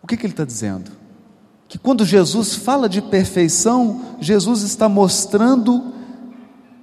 O 0.00 0.06
que, 0.06 0.16
que 0.16 0.26
ele 0.26 0.32
está 0.32 0.44
dizendo? 0.44 0.92
Que 1.66 1.76
quando 1.76 2.04
Jesus 2.04 2.54
fala 2.54 2.88
de 2.88 3.02
perfeição, 3.02 4.14
Jesus 4.20 4.62
está 4.62 4.88
mostrando 4.88 5.92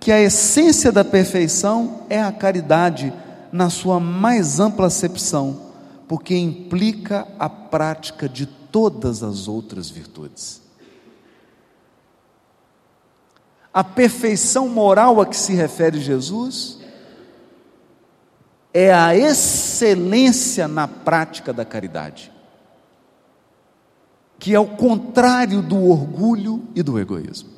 que 0.02 0.12
a 0.12 0.20
essência 0.20 0.92
da 0.92 1.06
perfeição 1.06 2.02
é 2.10 2.22
a 2.22 2.32
caridade 2.32 3.14
na 3.54 3.70
sua 3.70 4.02
mais 4.02 4.60
ampla 4.60 4.88
acepção, 4.88 5.62
porque 6.10 6.36
implica 6.36 7.26
a 7.40 7.48
prática 7.48 8.28
de 8.28 8.46
todas 8.46 9.24
as 9.24 9.48
outras 9.48 9.90
virtudes. 9.90 10.65
A 13.76 13.84
perfeição 13.84 14.68
moral 14.68 15.22
a 15.22 15.26
que 15.28 15.38
se 15.38 15.54
refere 15.54 16.00
Jesus 16.00 16.80
é 18.74 18.92
a 18.92 19.16
excelência 19.16 20.68
na 20.68 20.88
prática 20.88 21.54
da 21.54 21.64
caridade 21.64 22.32
que 24.46 24.54
é 24.54 24.60
o 24.60 24.68
contrário 24.68 25.62
do 25.62 25.90
orgulho 25.90 26.64
e 26.76 26.84
do 26.84 27.00
egoísmo. 27.00 27.50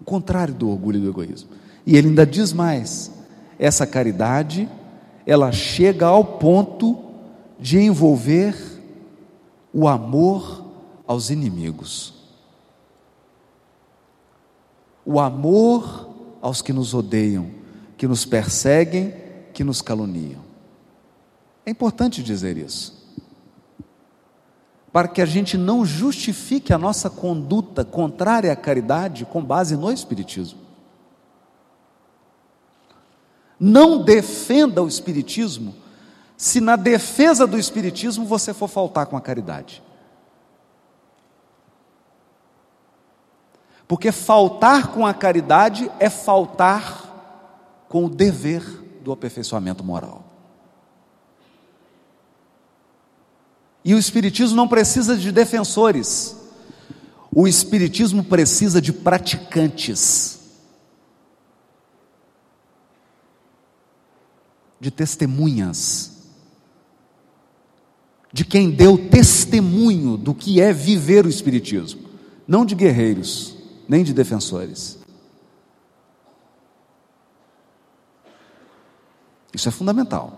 O 0.00 0.04
contrário 0.04 0.52
do 0.52 0.68
orgulho 0.68 0.98
e 0.98 1.00
do 1.00 1.08
egoísmo. 1.08 1.50
E 1.86 1.96
ele 1.96 2.08
ainda 2.08 2.26
diz 2.26 2.52
mais: 2.52 3.10
essa 3.58 3.86
caridade 3.86 4.68
ela 5.24 5.52
chega 5.52 6.06
ao 6.06 6.22
ponto 6.22 6.98
de 7.58 7.78
envolver 7.78 8.54
o 9.72 9.86
amor 9.86 10.66
aos 11.06 11.30
inimigos. 11.30 12.21
O 15.04 15.18
amor 15.18 16.10
aos 16.40 16.62
que 16.62 16.72
nos 16.72 16.94
odeiam, 16.94 17.50
que 17.96 18.06
nos 18.06 18.24
perseguem, 18.24 19.14
que 19.52 19.62
nos 19.62 19.80
caluniam. 19.80 20.42
É 21.64 21.70
importante 21.70 22.22
dizer 22.22 22.56
isso. 22.56 23.00
Para 24.92 25.08
que 25.08 25.22
a 25.22 25.26
gente 25.26 25.56
não 25.56 25.86
justifique 25.86 26.72
a 26.72 26.78
nossa 26.78 27.08
conduta 27.08 27.84
contrária 27.84 28.52
à 28.52 28.56
caridade 28.56 29.24
com 29.24 29.42
base 29.42 29.76
no 29.76 29.90
Espiritismo. 29.90 30.60
Não 33.58 34.02
defenda 34.02 34.82
o 34.82 34.88
Espiritismo 34.88 35.74
se 36.36 36.60
na 36.60 36.74
defesa 36.74 37.46
do 37.46 37.56
Espiritismo 37.56 38.26
você 38.26 38.52
for 38.52 38.66
faltar 38.66 39.06
com 39.06 39.16
a 39.16 39.20
caridade. 39.20 39.80
Porque 43.86 44.10
faltar 44.10 44.88
com 44.88 45.06
a 45.06 45.12
caridade 45.12 45.90
é 45.98 46.08
faltar 46.08 47.84
com 47.88 48.06
o 48.06 48.08
dever 48.08 48.62
do 49.02 49.12
aperfeiçoamento 49.12 49.84
moral. 49.84 50.24
E 53.84 53.94
o 53.94 53.98
Espiritismo 53.98 54.56
não 54.56 54.68
precisa 54.68 55.16
de 55.16 55.32
defensores, 55.32 56.36
o 57.34 57.48
Espiritismo 57.48 58.22
precisa 58.22 58.80
de 58.80 58.92
praticantes, 58.92 60.38
de 64.78 64.90
testemunhas, 64.90 66.12
de 68.32 68.44
quem 68.44 68.70
deu 68.70 69.10
testemunho 69.10 70.16
do 70.16 70.34
que 70.34 70.60
é 70.60 70.72
viver 70.72 71.26
o 71.26 71.28
Espiritismo, 71.28 72.08
não 72.46 72.64
de 72.64 72.74
guerreiros, 72.74 73.51
nem 73.92 74.02
de 74.02 74.14
defensores. 74.14 74.98
Isso 79.52 79.68
é 79.68 79.70
fundamental. 79.70 80.32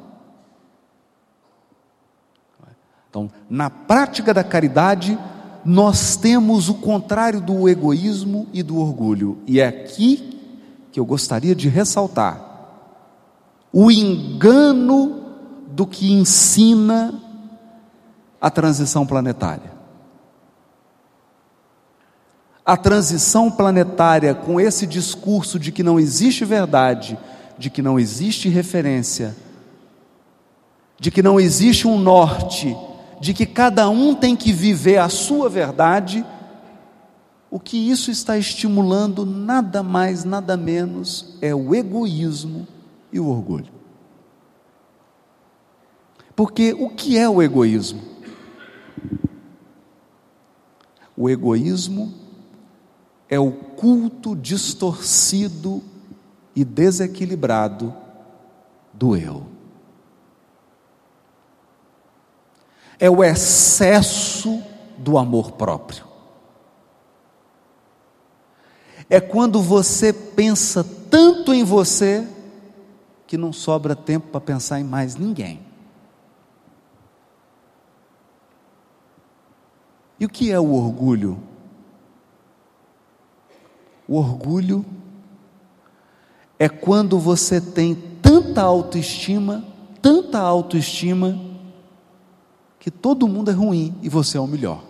Então, 3.09 3.31
na 3.49 3.71
prática 3.71 4.35
da 4.35 4.43
caridade, 4.43 5.17
nós 5.65 6.17
temos 6.17 6.69
o 6.69 6.75
contrário 6.75 7.41
do 7.41 7.69
egoísmo 7.69 8.49
e 8.53 8.61
do 8.61 8.77
orgulho. 8.77 9.39
E 9.47 9.61
é 9.61 9.69
aqui 9.69 10.37
que 10.91 10.99
eu 10.99 11.05
gostaria 11.05 11.55
de 11.55 11.69
ressaltar 11.69 12.43
o 13.73 13.89
engano 13.89 15.23
do 15.69 15.87
que 15.87 16.13
ensina 16.13 17.23
a 18.41 18.51
transição 18.51 19.07
planetária. 19.07 19.74
A 22.65 22.77
transição 22.77 23.51
planetária, 23.51 24.35
com 24.35 24.59
esse 24.59 24.87
discurso 24.87 25.59
de 25.59 25.71
que 25.71 25.83
não 25.83 26.01
existe 26.01 26.45
verdade, 26.45 27.19
de 27.59 27.69
que 27.69 27.83
não 27.83 27.99
existe 27.99 28.49
referência, 28.49 29.37
de 30.99 31.11
que 31.11 31.23
não 31.23 31.39
existe 31.39 31.87
um 31.87 31.99
norte, 31.99 32.77
de 33.21 33.35
que 33.35 33.45
cada 33.45 33.89
um 33.91 34.15
tem 34.15 34.35
que 34.35 34.53
viver 34.53 34.97
a 34.97 35.09
sua 35.09 35.49
verdade, 35.49 36.25
o 37.51 37.61
que 37.61 37.77
isso 37.77 38.11
está 38.11 38.37
estimulando 38.39 39.25
nada 39.25 39.83
mais, 39.83 40.25
nada 40.25 40.57
menos 40.57 41.37
é 41.41 41.55
o 41.55 41.75
egoísmo 41.75 42.67
e 43.13 43.21
o 43.21 43.29
orgulho. 43.29 43.73
Porque 46.35 46.73
o 46.73 46.89
que 46.89 47.17
é 47.17 47.29
o 47.29 47.41
egoísmo? 47.41 48.01
O 51.17 51.31
egoísmo 51.31 52.24
é 53.29 53.39
o 53.39 53.51
culto 53.51 54.37
distorcido 54.37 55.83
e 56.55 56.65
desequilibrado 56.65 57.95
do 58.93 59.17
eu. 59.17 59.55
é 62.99 63.11
o 63.11 63.23
excesso 63.23 64.63
do 64.97 65.19
amor 65.19 65.53
próprio. 65.53 66.07
É 69.09 69.21
quando 69.21 69.61
você 69.61 70.13
pensa 70.13 70.85
tanto 71.11 71.53
em 71.53 71.63
você 71.63 72.27
que 73.27 73.37
não 73.37 73.53
sobra 73.53 73.95
tempo 73.95 74.29
para 74.29 74.41
pensar 74.41 74.81
em 74.81 74.85
mais 74.85 75.17
ninguém. 75.17 75.61
E 80.19 80.25
o 80.25 80.29
que 80.29 80.51
é 80.51 80.59
o 80.59 80.73
orgulho? 80.73 81.39
Orgulho 84.17 84.85
é 86.59 86.69
quando 86.69 87.19
você 87.19 87.61
tem 87.61 87.95
tanta 87.95 88.63
autoestima, 88.63 89.65
tanta 90.01 90.39
autoestima, 90.39 91.39
que 92.79 92.91
todo 92.91 93.27
mundo 93.27 93.51
é 93.51 93.55
ruim 93.55 93.99
e 94.03 94.09
você 94.09 94.37
é 94.37 94.41
o 94.41 94.47
melhor. 94.47 94.85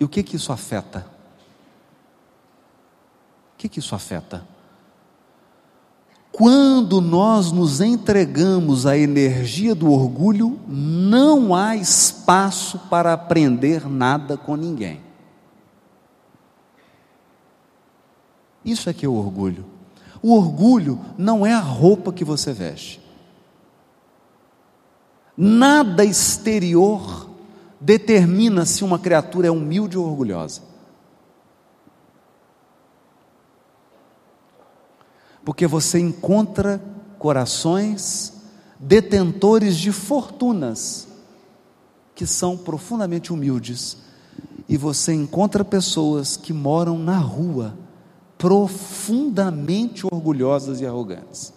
E 0.00 0.04
o 0.04 0.08
que 0.08 0.22
que 0.22 0.34
isso 0.34 0.52
afeta? 0.52 1.06
O 3.54 3.56
que 3.58 3.68
que 3.68 3.78
isso 3.78 3.94
afeta? 3.94 4.51
Quando 6.32 7.02
nós 7.02 7.52
nos 7.52 7.82
entregamos 7.82 8.86
à 8.86 8.96
energia 8.96 9.74
do 9.74 9.92
orgulho, 9.92 10.58
não 10.66 11.54
há 11.54 11.76
espaço 11.76 12.78
para 12.88 13.12
aprender 13.12 13.86
nada 13.86 14.38
com 14.38 14.56
ninguém. 14.56 15.00
Isso 18.64 18.88
é 18.88 18.94
que 18.94 19.04
é 19.04 19.08
o 19.08 19.14
orgulho. 19.14 19.66
O 20.22 20.34
orgulho 20.34 20.98
não 21.18 21.44
é 21.44 21.52
a 21.52 21.60
roupa 21.60 22.12
que 22.12 22.24
você 22.24 22.52
veste. 22.52 23.02
Nada 25.36 26.04
exterior 26.04 27.28
determina 27.78 28.64
se 28.64 28.84
uma 28.84 28.98
criatura 28.98 29.48
é 29.48 29.50
humilde 29.50 29.98
ou 29.98 30.06
orgulhosa. 30.06 30.71
Porque 35.44 35.66
você 35.66 35.98
encontra 35.98 36.82
corações 37.18 38.32
detentores 38.78 39.76
de 39.76 39.92
fortunas 39.92 41.08
que 42.14 42.26
são 42.26 42.56
profundamente 42.56 43.32
humildes, 43.32 43.96
e 44.68 44.76
você 44.76 45.12
encontra 45.12 45.64
pessoas 45.64 46.36
que 46.36 46.52
moram 46.52 46.98
na 46.98 47.18
rua 47.18 47.76
profundamente 48.36 50.06
orgulhosas 50.06 50.80
e 50.80 50.86
arrogantes. 50.86 51.52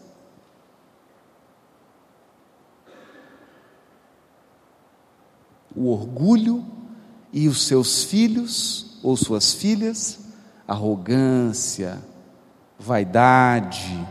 o 5.76 5.90
orgulho 5.90 6.66
e 7.34 7.48
os 7.48 7.68
seus 7.68 8.04
filhos 8.04 8.98
ou 9.04 9.18
suas 9.18 9.54
filhas, 9.54 10.20
arrogância, 10.68 12.02
vaidade, 12.80 14.08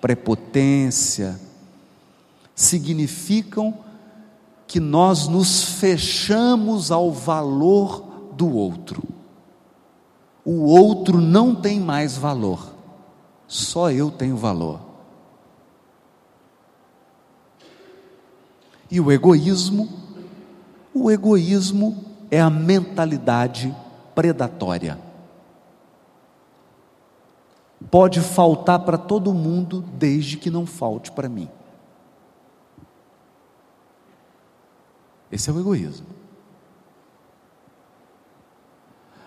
prepotência, 0.00 1.38
significam 2.54 3.74
que 4.66 4.80
nós 4.80 5.28
nos 5.28 5.62
fechamos 5.62 6.90
ao 6.90 7.12
valor 7.12 8.30
do 8.32 8.48
outro. 8.54 9.02
O 10.44 10.64
outro 10.64 11.20
não 11.20 11.54
tem 11.54 11.80
mais 11.80 12.16
valor, 12.16 12.74
só 13.46 13.90
eu 13.90 14.10
tenho 14.10 14.36
valor. 14.36 14.80
E 18.90 19.00
o 19.00 19.10
egoísmo 19.10 20.04
o 20.94 21.10
egoísmo 21.10 22.04
é 22.30 22.40
a 22.40 22.48
mentalidade 22.48 23.74
predatória. 24.14 24.96
Pode 27.90 28.20
faltar 28.20 28.80
para 28.80 28.98
todo 28.98 29.34
mundo, 29.34 29.82
desde 29.94 30.36
que 30.36 30.50
não 30.50 30.66
falte 30.66 31.12
para 31.12 31.28
mim. 31.28 31.48
Esse 35.30 35.50
é 35.50 35.52
o 35.52 35.60
egoísmo. 35.60 36.06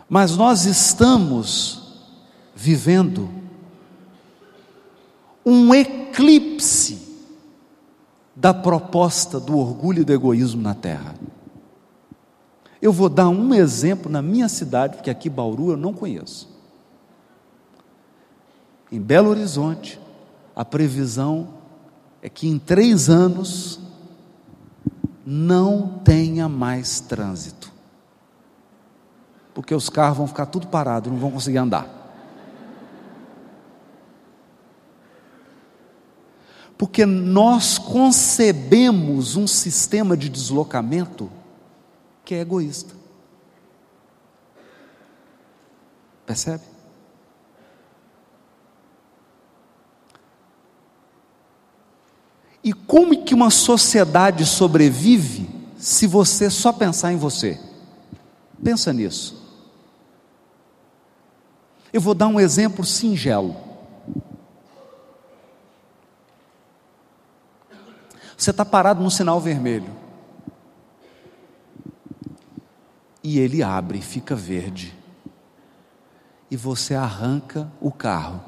Mas 0.10 0.38
nós 0.38 0.66
estamos 0.66 2.06
vivendo 2.56 3.30
um 5.46 5.74
eclipse 5.74 7.08
da 8.36 8.54
proposta 8.54 9.40
do 9.40 9.58
orgulho 9.58 10.02
e 10.02 10.06
do 10.06 10.14
egoísmo 10.14 10.62
na 10.62 10.74
terra. 10.74 11.16
Eu 12.82 12.94
vou 12.94 13.10
dar 13.10 13.30
um 13.30 13.54
exemplo 13.54 14.12
na 14.12 14.22
minha 14.22 14.48
cidade, 14.48 14.96
porque 14.96 15.10
aqui 15.10 15.30
Bauru 15.30 15.72
eu 15.72 15.78
não 15.78 15.94
conheço. 15.94 16.57
Em 18.92 19.00
Belo 19.02 19.30
Horizonte, 19.30 20.00
a 20.56 20.64
previsão 20.64 21.50
é 22.22 22.30
que 22.30 22.48
em 22.48 22.58
três 22.58 23.10
anos 23.10 23.80
não 25.26 26.00
tenha 26.06 26.48
mais 26.48 27.02
trânsito. 27.02 27.72
Porque 29.54 29.76
os 29.76 29.90
carros 29.90 30.18
vão 30.18 30.28
ficar 30.28 30.46
tudo 30.46 30.68
parado, 30.68 31.10
não 31.10 31.18
vão 31.18 31.32
conseguir 31.32 31.58
andar. 31.58 31.96
Porque 36.78 37.06
nós 37.06 37.78
concebemos 37.78 39.36
um 39.36 39.48
sistema 39.48 40.16
de 40.16 40.30
deslocamento 40.30 41.30
que 42.24 42.36
é 42.36 42.40
egoísta. 42.40 42.94
Percebe? 46.26 46.77
E 52.68 52.74
como 52.74 53.24
que 53.24 53.34
uma 53.34 53.50
sociedade 53.50 54.46
sobrevive 54.46 55.50
se 55.78 56.06
você 56.06 56.50
só 56.50 56.74
pensar 56.74 57.14
em 57.14 57.16
você? 57.16 57.58
Pensa 58.62 58.92
nisso. 58.92 59.42
Eu 61.94 62.02
vou 62.02 62.14
dar 62.14 62.28
um 62.28 62.38
exemplo 62.38 62.84
singelo. 62.84 63.56
Você 68.36 68.52
está 68.52 68.66
parado 68.66 69.02
no 69.02 69.10
sinal 69.10 69.40
vermelho. 69.40 69.96
E 73.24 73.40
ele 73.40 73.64
abre, 73.64 74.02
fica 74.02 74.36
verde. 74.36 74.94
E 76.52 76.58
você 76.58 76.96
arranca 76.96 77.72
o 77.80 77.94
carro. 77.94 78.44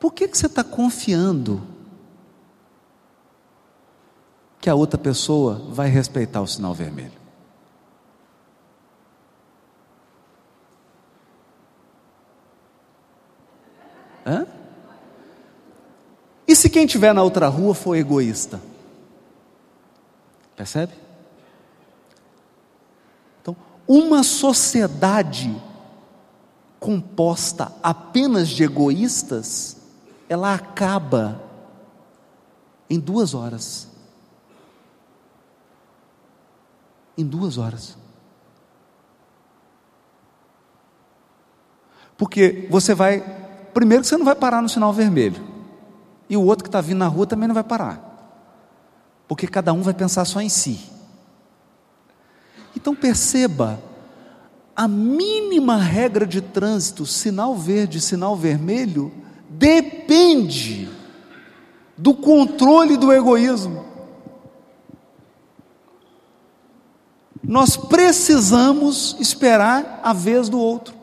Por 0.00 0.14
que, 0.14 0.26
que 0.26 0.36
você 0.36 0.46
está 0.46 0.64
confiando 0.64 1.62
que 4.58 4.70
a 4.70 4.74
outra 4.74 4.98
pessoa 4.98 5.62
vai 5.68 5.90
respeitar 5.90 6.40
o 6.40 6.46
sinal 6.46 6.72
vermelho? 6.72 7.20
Hã? 14.24 14.46
E 16.48 16.56
se 16.56 16.70
quem 16.70 16.86
estiver 16.86 17.12
na 17.12 17.22
outra 17.22 17.48
rua 17.48 17.74
for 17.74 17.94
egoísta? 17.94 18.58
Percebe? 20.56 20.94
Então, 23.42 23.54
uma 23.86 24.22
sociedade 24.22 25.54
composta 26.78 27.70
apenas 27.82 28.48
de 28.48 28.64
egoístas, 28.64 29.79
ela 30.30 30.54
acaba 30.54 31.42
em 32.88 33.00
duas 33.00 33.34
horas. 33.34 33.88
Em 37.18 37.26
duas 37.26 37.58
horas. 37.58 37.98
Porque 42.16 42.68
você 42.70 42.94
vai, 42.94 43.20
primeiro 43.74 44.04
você 44.04 44.16
não 44.16 44.24
vai 44.24 44.36
parar 44.36 44.62
no 44.62 44.68
sinal 44.68 44.92
vermelho 44.92 45.42
e 46.28 46.36
o 46.36 46.44
outro 46.44 46.62
que 46.62 46.68
está 46.68 46.80
vindo 46.80 46.98
na 46.98 47.08
rua 47.08 47.26
também 47.26 47.48
não 47.48 47.54
vai 47.54 47.64
parar, 47.64 47.98
porque 49.26 49.48
cada 49.48 49.72
um 49.72 49.82
vai 49.82 49.94
pensar 49.94 50.24
só 50.24 50.40
em 50.40 50.48
si. 50.48 50.78
Então 52.76 52.94
perceba, 52.94 53.82
a 54.76 54.86
mínima 54.86 55.76
regra 55.76 56.24
de 56.24 56.40
trânsito, 56.40 57.04
sinal 57.04 57.56
verde, 57.56 58.00
sinal 58.00 58.36
vermelho, 58.36 59.12
depende 59.60 60.88
do 61.94 62.14
controle 62.14 62.96
do 62.96 63.12
egoísmo. 63.12 63.84
Nós 67.42 67.76
precisamos 67.76 69.16
esperar 69.20 70.00
a 70.02 70.14
vez 70.14 70.48
do 70.48 70.58
outro. 70.58 70.94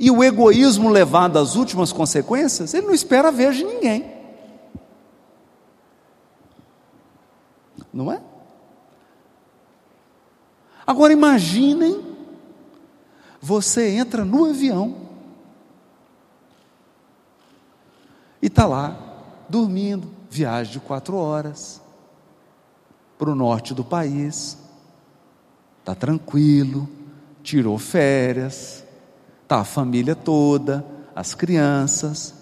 E 0.00 0.10
o 0.10 0.24
egoísmo 0.24 0.88
levado 0.88 1.38
às 1.38 1.54
últimas 1.54 1.92
consequências, 1.92 2.72
ele 2.72 2.86
não 2.86 2.94
espera 2.94 3.28
a 3.28 3.32
vez 3.32 3.56
de 3.56 3.64
ninguém. 3.64 4.10
Não 7.92 8.10
é? 8.10 8.22
Agora 10.86 11.12
imaginem, 11.12 12.07
você 13.40 13.90
entra 13.90 14.24
no 14.24 14.44
avião 14.46 14.96
e 18.40 18.46
está 18.46 18.66
lá, 18.66 18.96
dormindo, 19.48 20.10
viagem 20.30 20.72
de 20.72 20.80
quatro 20.80 21.16
horas, 21.16 21.80
para 23.18 23.30
o 23.30 23.34
norte 23.34 23.74
do 23.74 23.84
país, 23.84 24.58
está 25.80 25.94
tranquilo, 25.94 26.88
tirou 27.42 27.78
férias, 27.78 28.84
Está 29.48 29.60
a 29.60 29.64
família 29.64 30.14
toda, 30.14 30.84
as 31.16 31.34
crianças. 31.34 32.34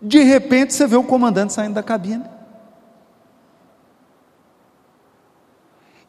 De 0.00 0.22
repente 0.22 0.72
você 0.72 0.86
vê 0.86 0.94
o 0.94 1.02
comandante 1.02 1.52
saindo 1.52 1.74
da 1.74 1.82
cabine. 1.82 2.22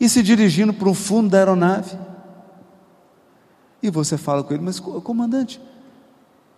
E 0.01 0.09
se 0.09 0.21
dirigindo 0.21 0.73
para 0.73 0.89
o 0.89 0.93
fundo 0.93 1.29
da 1.29 1.37
aeronave. 1.37 1.97
E 3.81 3.89
você 3.89 4.17
fala 4.17 4.43
com 4.43 4.53
ele, 4.53 4.63
mas 4.63 4.79
comandante, 4.79 5.61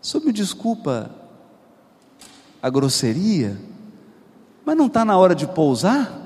senhor 0.01 0.25
me 0.25 0.33
desculpa 0.33 1.11
a 2.61 2.69
grosseria, 2.69 3.59
mas 4.65 4.75
não 4.75 4.87
está 4.87 5.05
na 5.05 5.15
hora 5.15 5.35
de 5.35 5.45
pousar? 5.45 6.21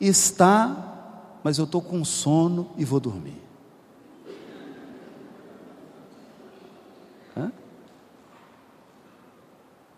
Está 0.00 0.90
mas 1.44 1.58
eu 1.58 1.66
estou 1.66 1.82
com 1.82 2.02
sono 2.06 2.70
e 2.78 2.86
vou 2.86 2.98
dormir. 2.98 3.44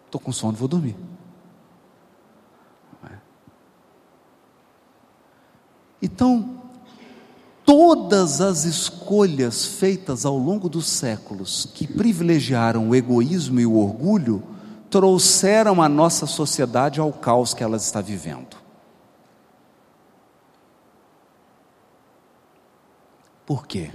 Estou 0.06 0.20
com 0.20 0.32
sono 0.32 0.54
e 0.54 0.56
vou 0.56 0.66
dormir. 0.66 0.96
Então, 6.00 6.62
todas 7.64 8.40
as 8.40 8.64
escolhas 8.64 9.64
feitas 9.64 10.24
ao 10.24 10.38
longo 10.38 10.68
dos 10.68 10.86
séculos 10.86 11.68
que 11.74 11.86
privilegiaram 11.86 12.90
o 12.90 12.94
egoísmo 12.94 13.58
e 13.58 13.66
o 13.66 13.76
orgulho 13.76 14.42
trouxeram 14.88 15.82
a 15.82 15.88
nossa 15.88 16.26
sociedade 16.26 17.00
ao 17.00 17.12
caos 17.12 17.52
que 17.52 17.62
ela 17.62 17.76
está 17.76 18.00
vivendo. 18.00 18.56
Por 23.44 23.66
quê? 23.66 23.90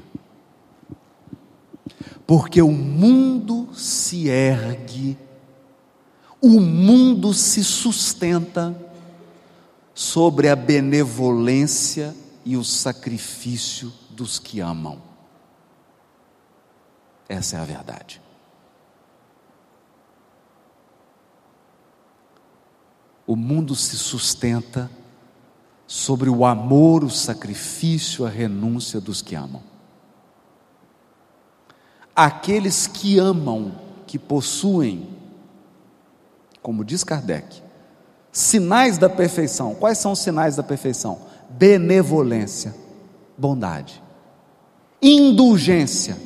Porque 2.26 2.62
o 2.62 2.72
mundo 2.72 3.70
se 3.74 4.30
ergue, 4.30 5.18
o 6.42 6.60
mundo 6.62 7.34
se 7.34 7.64
sustenta 7.64 8.76
sobre 9.94 10.50
a 10.50 10.56
benevolência 10.56 12.16
e 12.46 12.58
o 12.58 12.64
sacrifício 12.64 13.92
dos 14.10 14.40
que 14.40 14.60
amam. 14.60 15.02
Essa 17.28 17.58
é 17.58 17.60
a 17.60 17.66
verdade. 17.66 18.22
O 23.26 23.36
mundo 23.36 23.76
se 23.76 23.98
sustenta 23.98 24.92
sobre 25.88 26.30
o 26.30 26.46
amor, 26.46 27.04
o 27.04 27.10
sacrifício, 27.10 28.26
a 28.26 28.30
renúncia 28.30 29.00
dos 29.00 29.22
que 29.22 29.36
amam. 29.36 29.64
Aqueles 32.16 32.88
que 32.88 33.18
amam, 33.20 33.80
que 34.06 34.20
possuem, 34.20 35.18
como 36.62 36.84
diz 36.84 37.04
Kardec, 37.04 37.64
sinais 38.32 38.98
da 38.98 39.10
perfeição. 39.10 39.76
Quais 39.76 39.98
são 39.98 40.12
os 40.14 40.20
sinais 40.20 40.56
da 40.56 40.64
perfeição? 40.64 41.20
Benevolência, 41.50 42.74
bondade, 43.38 44.02
indulgência. 45.02 46.18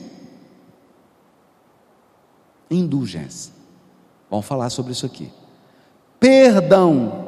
Indulgência. 2.69 3.53
Vamos 4.29 4.45
falar 4.45 4.69
sobre 4.69 4.91
isso 4.91 5.05
aqui. 5.05 5.31
Perdão 6.19 7.25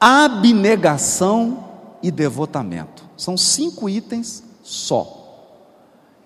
abnegação 0.00 1.62
e 2.02 2.10
devotamento. 2.10 3.04
São 3.16 3.36
cinco 3.36 3.86
itens 3.88 4.42
só. 4.62 5.18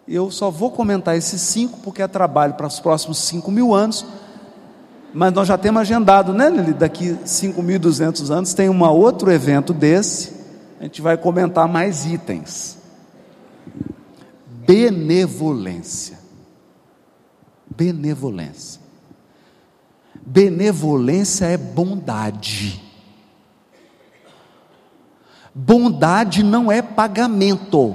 Eu 0.06 0.30
só 0.30 0.50
vou 0.50 0.70
comentar 0.70 1.16
esses 1.16 1.40
cinco 1.40 1.80
porque 1.80 2.00
é 2.00 2.06
trabalho 2.06 2.54
para 2.54 2.68
os 2.68 2.78
próximos 2.78 3.18
cinco 3.18 3.50
mil 3.50 3.74
anos. 3.74 4.06
Mas 5.14 5.32
nós 5.32 5.46
já 5.46 5.56
temos 5.56 5.80
agendado, 5.82 6.32
né, 6.32 6.50
Daqui 6.76 7.16
5.200 7.24 8.30
anos 8.30 8.52
tem 8.52 8.68
um 8.68 8.82
outro 8.82 9.30
evento 9.30 9.72
desse, 9.72 10.34
A 10.80 10.82
gente 10.82 11.00
vai 11.00 11.16
comentar 11.16 11.68
mais 11.68 12.04
itens. 12.04 12.76
Benevolência. 14.66 16.18
Benevolência. 17.76 18.80
Benevolência 20.26 21.46
é 21.46 21.56
bondade. 21.56 22.82
Bondade 25.54 26.42
não 26.42 26.72
é 26.72 26.82
pagamento. 26.82 27.94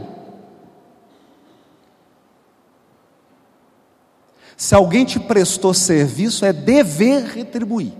Se 4.59 4.75
alguém 4.75 5.05
te 5.05 5.17
prestou 5.21 5.73
serviço, 5.73 6.43
é 6.43 6.51
dever 6.51 7.23
retribuir. 7.23 7.93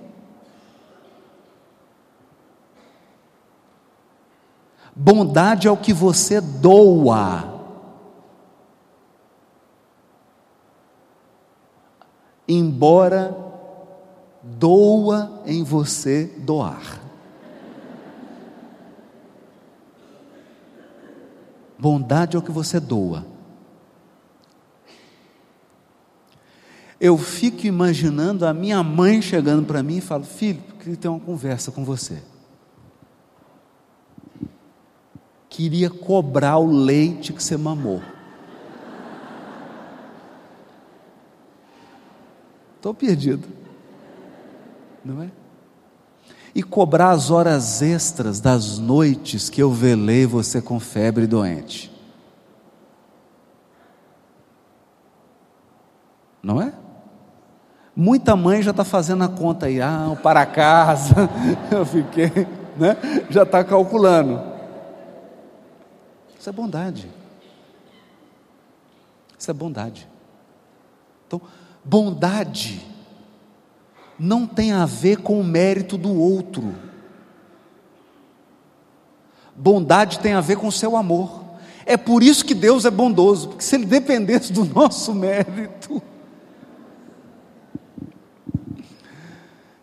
Bondade 4.94 5.70
é 5.70 5.72
o 5.72 5.78
que 5.78 5.94
você 5.94 6.42
doa. 6.42 7.62
Embora 12.46 13.34
doa 14.44 15.42
em 15.46 15.64
você 15.64 16.26
doar. 16.40 17.00
Bondade 21.80 22.36
é 22.36 22.40
o 22.40 22.44
que 22.44 22.52
você 22.52 22.82
doa. 22.82 23.39
Eu 27.00 27.18
fico 27.18 27.66
imaginando 27.66 28.46
a 28.46 28.54
minha 28.54 28.84
mãe 28.84 29.22
chegando 29.22 29.66
para 29.66 29.82
mim 29.82 29.98
e 29.98 30.02
falo: 30.02 30.26
Filho, 30.26 30.62
queria 30.80 30.98
ter 30.98 31.08
uma 31.08 31.20
conversa 31.20 31.72
com 31.72 31.86
você. 31.86 32.22
Queria 35.48 35.90
cobrar 35.90 36.58
o 36.58 36.70
leite 36.70 37.32
que 37.32 37.42
você 37.42 37.56
mamou. 37.56 38.02
Estou 42.76 42.94
perdido. 42.94 43.48
Não 45.04 45.24
é? 45.24 45.32
E 46.54 46.62
cobrar 46.62 47.12
as 47.12 47.32
horas 47.32 47.82
extras 47.82 48.40
das 48.40 48.78
noites 48.78 49.50
que 49.50 49.62
eu 49.62 49.72
velei 49.72 50.26
você 50.26 50.62
com 50.62 50.80
febre 50.80 51.28
doente. 51.28 51.90
Não 56.42 56.62
é? 56.62 56.74
Muita 58.02 58.34
mãe 58.34 58.62
já 58.62 58.72
está 58.72 58.86
fazendo 58.86 59.26
a 59.26 59.28
conta 59.28 59.66
aí, 59.66 59.82
ah, 59.82 60.18
para 60.24 60.46
casa, 60.46 61.30
eu 61.70 61.86
fiquei, 61.86 62.48
né? 62.78 62.96
Já 63.30 63.44
está 63.44 63.62
calculando. 63.62 64.42
Isso 66.40 66.48
é 66.50 66.54
bondade. 66.54 67.12
Isso 69.38 69.52
é 69.52 69.54
bondade. 69.54 70.08
Então, 71.28 71.42
bondade 71.84 72.82
não 74.18 74.48
tem 74.48 74.72
a 74.72 74.86
ver 74.86 75.18
com 75.18 75.38
o 75.38 75.44
mérito 75.44 75.98
do 75.98 76.18
outro. 76.18 76.74
Bondade 79.54 80.20
tem 80.20 80.36
a 80.36 80.40
ver 80.40 80.56
com 80.56 80.68
o 80.68 80.72
seu 80.72 80.96
amor. 80.96 81.44
É 81.86 81.98
por 81.98 82.24
isso 82.24 82.46
que 82.46 82.54
Deus 82.54 82.86
é 82.86 82.90
bondoso, 82.90 83.50
porque 83.50 83.64
se 83.66 83.76
Ele 83.76 83.86
dependesse 83.86 84.54
do 84.54 84.64
nosso 84.64 85.14
mérito, 85.14 86.02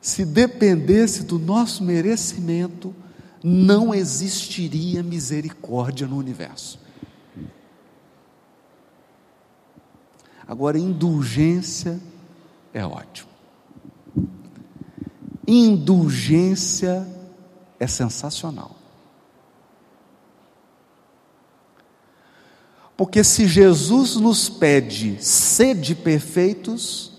se 0.06 0.24
dependesse 0.24 1.24
do 1.24 1.36
nosso 1.36 1.82
merecimento, 1.82 2.94
não 3.42 3.92
existiria 3.92 5.02
misericórdia 5.02 6.06
no 6.06 6.16
universo. 6.16 6.78
Agora, 10.46 10.78
indulgência 10.78 12.00
é 12.72 12.86
ótimo. 12.86 13.28
Indulgência 15.44 17.04
é 17.80 17.88
sensacional. 17.88 18.76
Porque 22.96 23.24
se 23.24 23.48
Jesus 23.48 24.14
nos 24.14 24.48
pede 24.48 25.20
sede 25.20 25.96
perfeitos, 25.96 27.15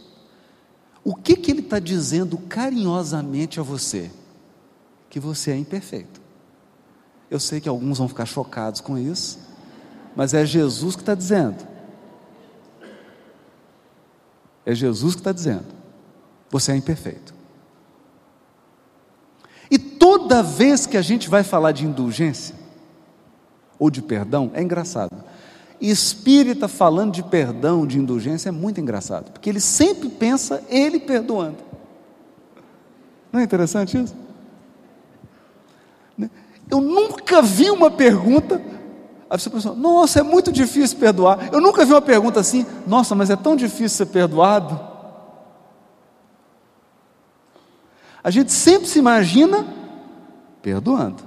o 1.08 1.16
que, 1.16 1.38
que 1.38 1.50
ele 1.50 1.62
está 1.62 1.80
dizendo 1.80 2.38
carinhosamente 2.38 3.62
a 3.62 3.64
você? 3.64 4.12
Que 5.10 5.22
você 5.22 5.52
é 5.52 5.58
imperfeito. 5.58 6.20
Eu 7.32 7.40
sei 7.40 7.62
que 7.62 7.70
alguns 7.70 7.98
vão 7.98 8.10
ficar 8.10 8.26
chocados 8.26 8.82
com 8.82 8.98
isso, 8.98 9.40
mas 10.18 10.34
é 10.34 10.46
Jesus 10.46 10.98
que 10.98 11.02
está 11.02 11.16
dizendo. 11.16 11.66
É 14.66 14.76
Jesus 14.76 15.16
que 15.16 15.22
está 15.22 15.32
dizendo: 15.32 15.68
você 16.50 16.74
é 16.74 16.76
imperfeito. 16.76 17.34
E 19.72 19.80
toda 19.80 20.44
vez 20.44 20.86
que 20.86 20.98
a 20.98 21.02
gente 21.02 21.30
vai 21.30 21.42
falar 21.42 21.72
de 21.72 21.86
indulgência, 21.86 22.54
ou 23.80 23.90
de 23.90 24.02
perdão, 24.02 24.52
é 24.54 24.62
engraçado 24.62 25.24
espírita 25.80 26.68
falando 26.68 27.14
de 27.14 27.24
perdão, 27.24 27.86
de 27.86 28.00
indulgência, 28.00 28.50
é 28.50 28.52
muito 28.52 28.82
engraçado, 28.82 29.32
porque 29.32 29.50
ele 29.50 29.60
sempre 29.60 30.10
pensa 30.10 30.64
ele 30.70 31.00
perdoando. 31.00 31.58
Não 33.32 33.40
é 33.40 33.44
interessante 33.44 33.98
isso? 34.02 34.16
Né? 36.18 36.30
Eu 36.70 36.82
nunca 36.82 37.42
vi 37.42 37.70
uma 37.70 37.92
pergunta. 37.92 38.62
A 39.30 39.36
pessoa 39.36 39.54
pensa, 39.54 39.74
nossa, 39.74 40.20
é 40.20 40.24
muito 40.24 40.52
difícil 40.52 40.98
perdoar. 40.98 41.54
Eu 41.54 41.62
nunca 41.62 41.86
vi 41.86 41.92
uma 41.92 42.02
pergunta 42.02 42.40
assim, 42.40 42.66
nossa, 42.86 43.14
mas 43.14 43.30
é 43.30 43.36
tão 43.36 43.56
difícil 43.56 43.90
ser 43.90 44.06
perdoado. 44.08 44.80
A 48.24 48.32
gente 48.32 48.52
sempre 48.52 48.88
se 48.88 49.00
imagina 49.00 49.66
perdoando. 50.62 51.24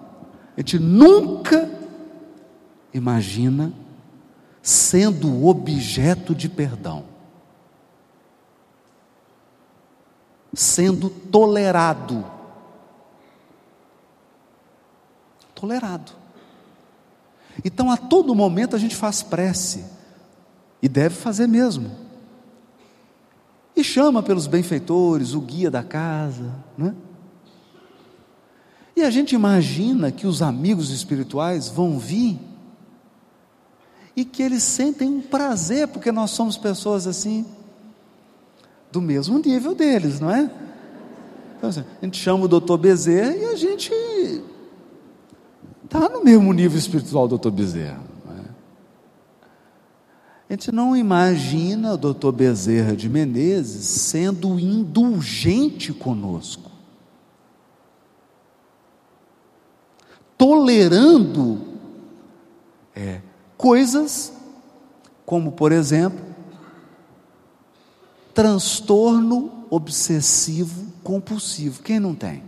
A 0.57 0.61
gente 0.61 0.79
nunca 0.79 1.71
imagina 2.93 3.73
sendo 4.63 5.47
objeto 5.47 6.35
de 6.35 6.49
perdão, 6.49 7.05
sendo 10.53 11.09
tolerado. 11.09 12.25
Tolerado. 15.55 16.13
Então, 17.65 17.91
a 17.91 17.97
todo 17.97 18.35
momento 18.35 18.75
a 18.77 18.79
gente 18.79 18.97
faz 18.97 19.23
prece, 19.23 19.85
e 20.83 20.89
deve 20.89 21.15
fazer 21.15 21.47
mesmo. 21.47 21.91
E 23.77 23.85
chama 23.85 24.23
pelos 24.23 24.47
benfeitores, 24.47 25.35
o 25.35 25.41
guia 25.41 25.71
da 25.71 25.83
casa, 25.83 26.55
né? 26.77 26.95
E 28.97 29.03
a 29.03 29.11
gente 29.11 29.35
imagina 29.35 30.11
que 30.11 30.27
os 30.27 30.43
amigos 30.43 30.91
espirituais 30.91 31.69
vão 31.69 31.99
vir 31.99 32.39
e 34.17 34.25
que 34.25 34.43
eles 34.43 34.63
sentem 34.63 35.09
um 35.09 35.21
prazer, 35.21 35.89
porque 35.89 36.11
nós 36.11 36.31
somos 36.31 36.57
pessoas 36.57 37.07
assim, 37.07 37.47
do 38.91 39.01
mesmo 39.01 39.39
nível 39.39 39.75
deles, 39.75 40.21
não 40.21 40.31
é? 40.31 40.51
Então, 41.57 41.71
assim, 41.71 41.85
a 42.01 42.05
gente 42.05 42.19
chama 42.19 42.45
o 42.45 42.49
doutor 42.49 42.79
Bezerra 42.79 43.37
e 43.37 43.45
a 43.45 43.57
gente 43.57 43.93
está 45.85 46.09
no 46.09 46.25
mesmo 46.25 46.53
nível 46.53 46.79
espiritual 46.79 47.27
do 47.27 47.31
doutor 47.31 47.51
Bezerra. 47.51 48.01
É? 48.31 48.51
A 50.49 50.53
gente 50.55 50.73
não 50.73 50.97
imagina 50.97 51.95
o 51.95 51.97
doutor 51.97 52.33
Bezerra 52.33 52.97
de 52.97 53.09
Menezes 53.09 53.85
sendo 53.87 54.59
indulgente 54.59 55.93
conosco, 55.93 56.71
tolerando 60.39 61.61
é, 62.97 63.21
coisas 63.61 64.33
como, 65.27 65.53
por 65.53 65.71
exemplo, 65.71 66.25
transtorno 68.33 69.67
obsessivo 69.69 70.91
compulsivo. 71.05 71.83
Quem 71.83 72.01
não 72.01 72.15
tem? 72.15 72.43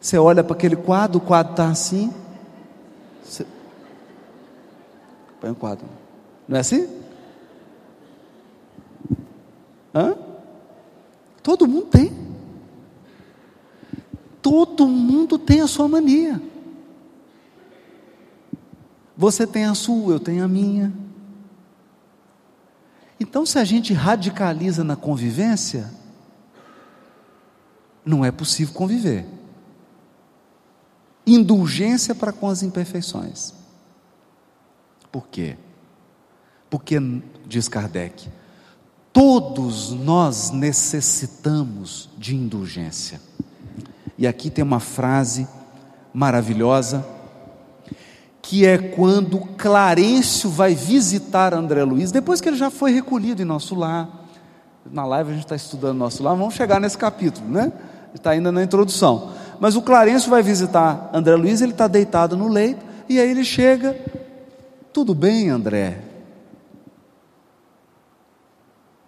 Você 0.00 0.18
olha 0.18 0.42
para 0.42 0.56
aquele 0.56 0.74
quadro, 0.74 1.18
o 1.18 1.20
quadro 1.20 1.52
está 1.52 1.68
assim. 1.68 2.12
Você... 3.24 3.46
Põe 5.40 5.50
o 5.50 5.52
um 5.52 5.56
quadro. 5.56 5.86
Não 6.48 6.56
é 6.56 6.60
assim? 6.60 6.88
Hã? 9.94 10.16
Todo 11.44 11.68
mundo 11.68 11.86
tem. 11.86 12.12
Todo 14.42 14.88
mundo 14.88 15.38
tem 15.38 15.60
a 15.60 15.68
sua 15.68 15.86
mania. 15.86 16.42
Você 19.22 19.46
tem 19.46 19.66
a 19.66 19.74
sua, 19.76 20.14
eu 20.14 20.18
tenho 20.18 20.44
a 20.44 20.48
minha. 20.48 20.92
Então, 23.20 23.46
se 23.46 23.56
a 23.56 23.62
gente 23.62 23.92
radicaliza 23.92 24.82
na 24.82 24.96
convivência, 24.96 25.88
não 28.04 28.24
é 28.24 28.32
possível 28.32 28.74
conviver. 28.74 29.24
indulgência 31.24 32.16
para 32.16 32.32
com 32.32 32.48
as 32.48 32.64
imperfeições. 32.64 33.54
Por 35.12 35.28
quê? 35.28 35.56
Porque, 36.68 36.98
diz 37.46 37.68
Kardec, 37.68 38.28
todos 39.12 39.90
nós 39.92 40.50
necessitamos 40.50 42.10
de 42.18 42.34
indulgência. 42.34 43.20
E 44.18 44.26
aqui 44.26 44.50
tem 44.50 44.64
uma 44.64 44.80
frase 44.80 45.46
maravilhosa, 46.12 47.21
que 48.42 48.66
é 48.66 48.76
quando 48.76 49.38
Clarencio 49.56 50.50
vai 50.50 50.74
visitar 50.74 51.54
André 51.54 51.84
Luiz, 51.84 52.10
depois 52.10 52.40
que 52.40 52.48
ele 52.48 52.56
já 52.56 52.70
foi 52.70 52.90
recolhido 52.90 53.40
em 53.40 53.44
nosso 53.44 53.76
lar. 53.76 54.08
Na 54.90 55.06
live 55.06 55.30
a 55.30 55.32
gente 55.34 55.44
está 55.44 55.54
estudando 55.54 55.96
nosso 55.96 56.22
lar, 56.24 56.34
vamos 56.34 56.54
chegar 56.54 56.80
nesse 56.80 56.98
capítulo, 56.98 57.48
né? 57.48 57.72
Está 58.12 58.30
ainda 58.30 58.50
na 58.50 58.62
introdução. 58.62 59.30
Mas 59.60 59.76
o 59.76 59.80
Clarencio 59.80 60.28
vai 60.28 60.42
visitar 60.42 61.08
André 61.12 61.36
Luiz, 61.36 61.62
ele 61.62 61.70
está 61.70 61.86
deitado 61.86 62.36
no 62.36 62.48
leito, 62.48 62.84
e 63.08 63.20
aí 63.20 63.30
ele 63.30 63.44
chega 63.44 63.96
tudo 64.92 65.14
bem, 65.14 65.48
André? 65.48 66.00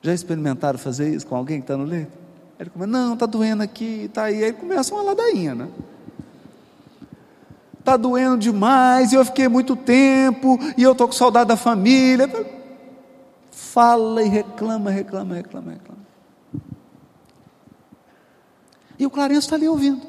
Já 0.00 0.14
experimentaram 0.14 0.78
fazer 0.78 1.12
isso 1.12 1.26
com 1.26 1.34
alguém 1.34 1.58
que 1.58 1.64
está 1.64 1.76
no 1.76 1.84
leito? 1.84 2.12
Ele 2.58 2.70
começa, 2.70 2.90
não, 2.90 3.14
está 3.14 3.26
doendo 3.26 3.62
aqui, 3.62 4.04
está 4.04 4.24
aí. 4.24 4.44
Aí 4.44 4.52
começa 4.52 4.94
uma 4.94 5.02
ladainha, 5.02 5.54
né? 5.54 5.68
Está 7.84 7.96
doendo 7.96 8.38
demais, 8.38 9.12
e 9.12 9.14
eu 9.14 9.24
fiquei 9.24 9.46
muito 9.46 9.76
tempo, 9.76 10.58
e 10.76 10.82
eu 10.82 10.92
estou 10.92 11.06
com 11.06 11.12
saudade 11.12 11.48
da 11.48 11.56
família. 11.56 12.28
Fala 13.50 14.22
e 14.22 14.28
reclama, 14.28 14.90
reclama, 14.90 15.34
reclama, 15.34 15.72
reclama. 15.72 16.04
E 18.98 19.04
o 19.04 19.10
Clarence 19.10 19.40
está 19.40 19.56
ali 19.56 19.68
ouvindo. 19.68 20.06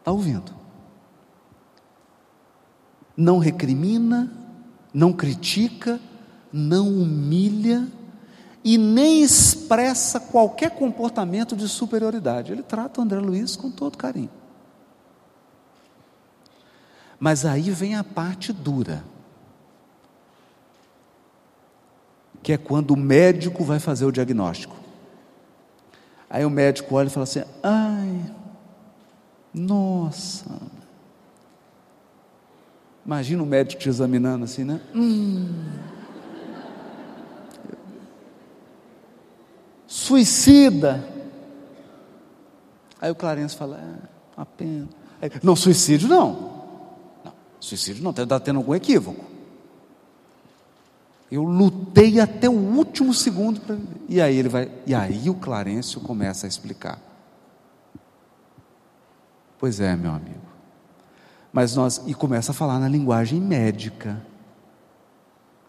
Está 0.00 0.12
ouvindo 0.12 0.58
não 3.18 3.38
recrimina, 3.38 4.32
não 4.94 5.12
critica, 5.12 6.00
não 6.52 6.86
humilha 6.86 7.88
e 8.62 8.78
nem 8.78 9.22
expressa 9.22 10.20
qualquer 10.20 10.70
comportamento 10.70 11.56
de 11.56 11.68
superioridade. 11.68 12.52
Ele 12.52 12.62
trata 12.62 13.00
o 13.00 13.04
André 13.04 13.18
Luiz 13.18 13.56
com 13.56 13.72
todo 13.72 13.98
carinho. 13.98 14.30
Mas 17.18 17.44
aí 17.44 17.70
vem 17.70 17.94
a 17.96 18.04
parte 18.04 18.52
dura, 18.52 19.04
que 22.42 22.52
é 22.52 22.58
quando 22.58 22.92
o 22.92 22.96
médico 22.96 23.64
vai 23.64 23.78
fazer 23.78 24.04
o 24.04 24.12
diagnóstico. 24.12 24.76
Aí 26.30 26.44
o 26.44 26.50
médico 26.50 26.94
olha 26.94 27.08
e 27.08 27.10
fala 27.10 27.24
assim: 27.24 27.42
ai, 27.62 28.34
nossa, 29.52 30.44
Imagina 33.08 33.42
o 33.42 33.46
médico 33.46 33.80
te 33.80 33.88
examinando 33.88 34.44
assim, 34.44 34.64
né? 34.64 34.82
Hum. 34.94 35.48
Suicida. 39.86 41.02
Aí 43.00 43.10
o 43.10 43.14
Clarence 43.14 43.56
fala, 43.56 43.78
é, 43.78 44.08
uma 44.36 44.44
pena. 44.44 44.86
Aí, 45.22 45.30
não, 45.42 45.56
suicídio 45.56 46.06
não. 46.06 46.47
Suicídio 47.60 48.02
não, 48.02 48.10
está 48.10 48.38
tendo 48.40 48.58
algum 48.58 48.74
equívoco. 48.74 49.24
Eu 51.30 51.44
lutei 51.44 52.20
até 52.20 52.48
o 52.48 52.52
último 52.52 53.12
segundo 53.12 53.60
para 53.60 53.76
E 54.08 54.20
aí 54.20 54.36
ele 54.36 54.48
vai. 54.48 54.70
E 54.86 54.94
aí 54.94 55.28
o 55.28 55.34
Clarencio 55.34 56.00
começa 56.00 56.46
a 56.46 56.48
explicar. 56.48 56.98
Pois 59.58 59.80
é, 59.80 59.94
meu 59.94 60.12
amigo 60.12 60.48
mas 61.52 61.74
nós 61.74 62.02
e 62.06 62.14
começa 62.14 62.52
a 62.52 62.54
falar 62.54 62.78
na 62.78 62.88
linguagem 62.88 63.40
médica, 63.40 64.24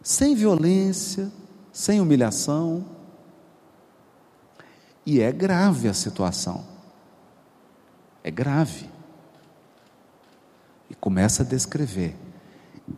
sem 0.02 0.36
violência, 0.36 1.32
sem 1.72 2.02
humilhação. 2.02 2.86
E 5.06 5.20
é 5.22 5.32
grave 5.32 5.88
a 5.88 5.94
situação. 5.94 6.64
É 8.24 8.30
grave. 8.30 8.90
E 10.90 10.96
começa 10.96 11.44
a 11.44 11.46
descrever. 11.46 12.16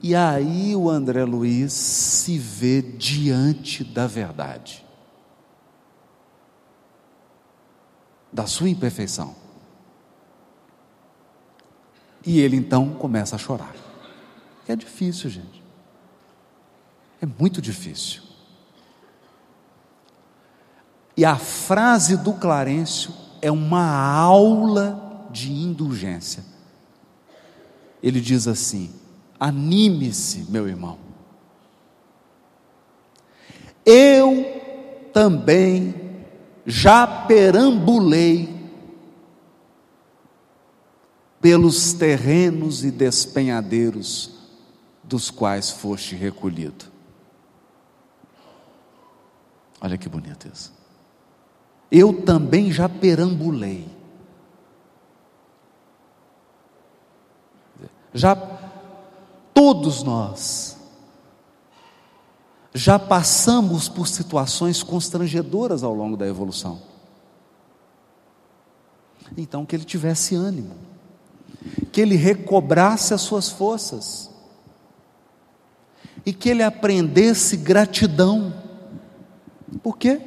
E 0.01 0.15
aí 0.15 0.75
o 0.75 0.89
André 0.89 1.23
Luiz 1.25 1.73
se 1.73 2.37
vê 2.37 2.81
diante 2.81 3.83
da 3.83 4.07
verdade, 4.07 4.85
da 8.31 8.47
sua 8.47 8.69
imperfeição. 8.69 9.35
E 12.25 12.39
ele 12.39 12.55
então 12.55 12.93
começa 12.93 13.35
a 13.35 13.39
chorar. 13.39 13.75
É 14.67 14.75
difícil, 14.75 15.29
gente. 15.29 15.61
É 17.19 17.25
muito 17.25 17.61
difícil. 17.61 18.21
E 21.17 21.25
a 21.25 21.35
frase 21.35 22.17
do 22.17 22.33
Clarencio 22.33 23.13
é 23.41 23.51
uma 23.51 23.85
aula 23.85 25.27
de 25.29 25.51
indulgência. 25.51 26.50
Ele 28.01 28.19
diz 28.19 28.47
assim: 28.47 28.91
anime-se, 29.39 30.45
meu 30.49 30.67
irmão. 30.67 30.97
Eu 33.85 35.09
também 35.13 35.95
já 36.65 37.07
perambulei 37.07 38.61
pelos 41.41 41.93
terrenos 41.93 42.83
e 42.83 42.91
despenhadeiros 42.91 44.31
dos 45.03 45.31
quais 45.31 45.71
foste 45.71 46.15
recolhido. 46.15 46.85
Olha 49.81 49.97
que 49.97 50.07
bonito 50.07 50.47
isso. 50.47 50.71
Eu 51.91 52.21
também 52.21 52.71
já 52.71 52.87
perambulei. 52.87 53.89
Já 58.13 58.35
todos 59.53 60.03
nós 60.03 60.77
já 62.73 62.97
passamos 62.97 63.89
por 63.89 64.07
situações 64.07 64.81
constrangedoras 64.81 65.83
ao 65.83 65.93
longo 65.93 66.15
da 66.15 66.27
evolução. 66.27 66.81
Então 69.37 69.65
que 69.65 69.75
ele 69.75 69.83
tivesse 69.83 70.35
ânimo 70.35 70.91
que 71.91 72.01
ele 72.01 72.15
recobrasse 72.15 73.13
as 73.13 73.21
suas 73.21 73.49
forças 73.49 74.29
e 76.25 76.33
que 76.33 76.49
ele 76.49 76.63
aprendesse 76.63 77.57
gratidão. 77.57 78.53
Por 79.83 79.97
quê? 79.97 80.21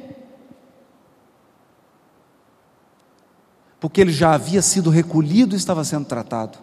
Porque 3.79 4.01
ele 4.01 4.11
já 4.11 4.33
havia 4.33 4.61
sido 4.61 4.89
recolhido 4.89 5.55
e 5.55 5.57
estava 5.57 5.83
sendo 5.83 6.05
tratado. 6.05 6.57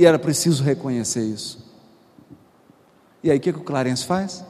E 0.00 0.06
era 0.06 0.18
preciso 0.18 0.64
reconhecer 0.64 1.22
isso. 1.22 1.62
E 3.22 3.30
aí 3.30 3.36
o 3.36 3.40
que, 3.40 3.52
que 3.52 3.58
o 3.58 3.62
Clarence 3.62 4.02
faz? 4.02 4.42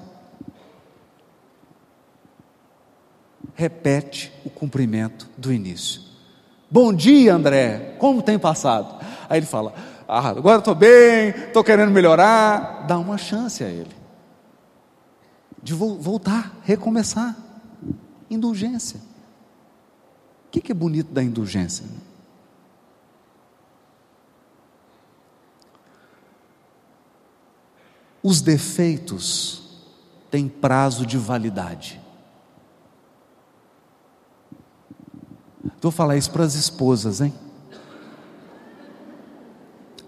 Repete 3.57 4.33
o 4.45 4.49
cumprimento 4.49 5.29
do 5.37 5.53
início. 5.53 6.03
Bom 6.71 6.95
dia, 6.95 7.35
André, 7.35 7.97
como 7.99 8.23
tem 8.23 8.39
passado? 8.39 9.05
Aí 9.29 9.41
ele 9.41 9.47
fala: 9.47 9.75
ah, 10.07 10.29
agora 10.29 10.61
estou 10.61 10.73
bem, 10.73 11.31
estou 11.31 11.65
querendo 11.65 11.91
melhorar. 11.91 12.87
Dá 12.87 12.97
uma 12.97 13.19
chance 13.19 13.65
a 13.65 13.69
ele 13.69 13.91
de 15.61 15.75
voltar, 15.75 16.61
recomeçar. 16.63 17.37
Indulgência. 18.31 19.01
O 20.47 20.51
que 20.51 20.71
é 20.71 20.75
bonito 20.77 21.13
da 21.13 21.25
indulgência? 21.25 21.85
Os 28.23 28.41
defeitos 28.41 29.63
têm 30.31 30.49
prazo 30.49 31.07
de 31.07 31.17
validade. 31.17 32.01
Vou 35.81 35.91
falar 35.91 36.17
isso 36.17 36.31
para 36.31 36.45
as 36.45 36.55
esposas, 36.55 37.21
hein? 37.21 37.33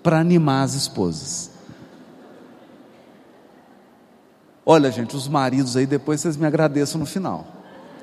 Para 0.02 0.20
animar 0.20 0.64
as 0.64 0.74
esposas. 0.74 1.50
Olha, 4.64 4.90
gente, 4.90 5.16
os 5.16 5.26
maridos 5.26 5.76
aí, 5.76 5.86
depois 5.86 6.20
vocês 6.20 6.36
me 6.36 6.46
agradeçam 6.46 6.98
no 6.98 7.06
final. 7.06 7.46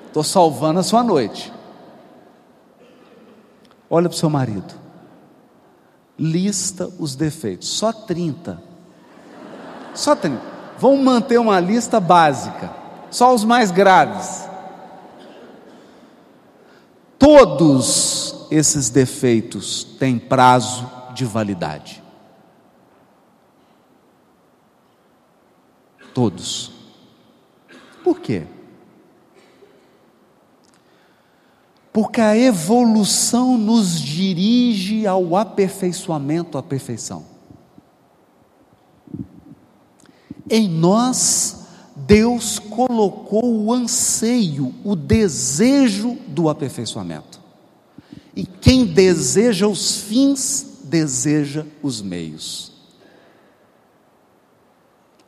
Estou 0.08 0.24
salvando 0.24 0.80
a 0.80 0.84
sua 0.84 1.04
noite. 1.04 1.54
Olha 3.90 4.10
para 4.10 4.16
o 4.16 4.20
seu 4.20 4.30
marido. 4.30 4.74
Lista 6.18 6.88
os 7.00 7.16
defeitos. 7.16 7.70
Só 7.70 7.94
30. 7.94 8.69
Só 9.94 10.16
30. 10.16 10.42
Vamos 10.78 11.00
manter 11.04 11.40
uma 11.40 11.60
lista 11.60 12.00
básica. 12.00 12.72
Só 13.10 13.34
os 13.34 13.44
mais 13.44 13.72
graves 13.72 14.50
todos 17.20 18.48
esses 18.50 18.90
defeitos 18.90 19.84
têm 19.84 20.18
prazo 20.18 20.90
de 21.14 21.26
validade. 21.26 22.02
Todos. 26.14 26.72
Por 28.04 28.20
quê? 28.20 28.48
Porque 31.92 32.22
a 32.22 32.36
evolução 32.36 33.58
nos 33.58 34.00
dirige 34.00 35.06
ao 35.06 35.36
aperfeiçoamento, 35.36 36.58
à 36.58 36.64
perfeição. 36.64 37.26
Em 40.50 40.68
nós, 40.68 41.60
Deus 41.96 42.58
colocou 42.58 43.66
o 43.66 43.74
anseio, 43.74 44.74
o 44.84 44.96
desejo 44.96 46.18
do 46.28 46.50
aperfeiçoamento. 46.50 47.40
E 48.36 48.46
quem 48.46 48.86
deseja 48.86 49.68
os 49.68 49.98
fins, 50.02 50.80
deseja 50.84 51.66
os 51.84 52.02
meios. 52.02 52.72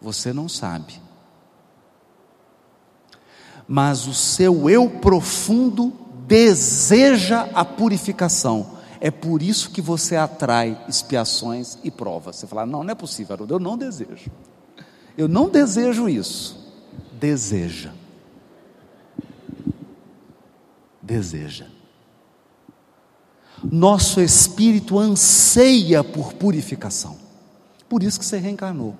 Você 0.02 0.34
não 0.34 0.50
sabe. 0.50 1.00
Mas 3.68 4.08
o 4.08 4.14
seu 4.14 4.70
eu 4.70 4.90
profundo 4.90 5.94
deseja 6.26 7.50
a 7.54 7.64
purificação. 7.64 8.78
É 9.00 9.12
por 9.12 9.42
isso 9.42 9.72
que 9.72 9.82
você 9.82 10.16
atrai 10.16 10.84
expiações 10.88 11.78
e 11.84 11.92
provas. 11.92 12.38
Você 12.38 12.48
fala: 12.48 12.66
não, 12.66 12.84
não 12.84 12.92
é 12.92 12.96
possível, 12.96 13.38
eu 13.50 13.60
não 13.60 13.78
desejo. 13.78 14.32
Eu 15.18 15.28
não 15.28 15.50
desejo 15.50 16.08
isso. 16.08 16.58
Deseja. 17.14 17.92
Deseja. 21.02 21.68
Nosso 23.64 24.22
espírito 24.22 24.98
anseia 24.98 26.04
por 26.04 26.34
purificação. 26.34 27.18
Por 27.88 28.02
isso 28.02 28.20
que 28.20 28.26
você 28.26 28.38
reencarnou. 28.38 28.96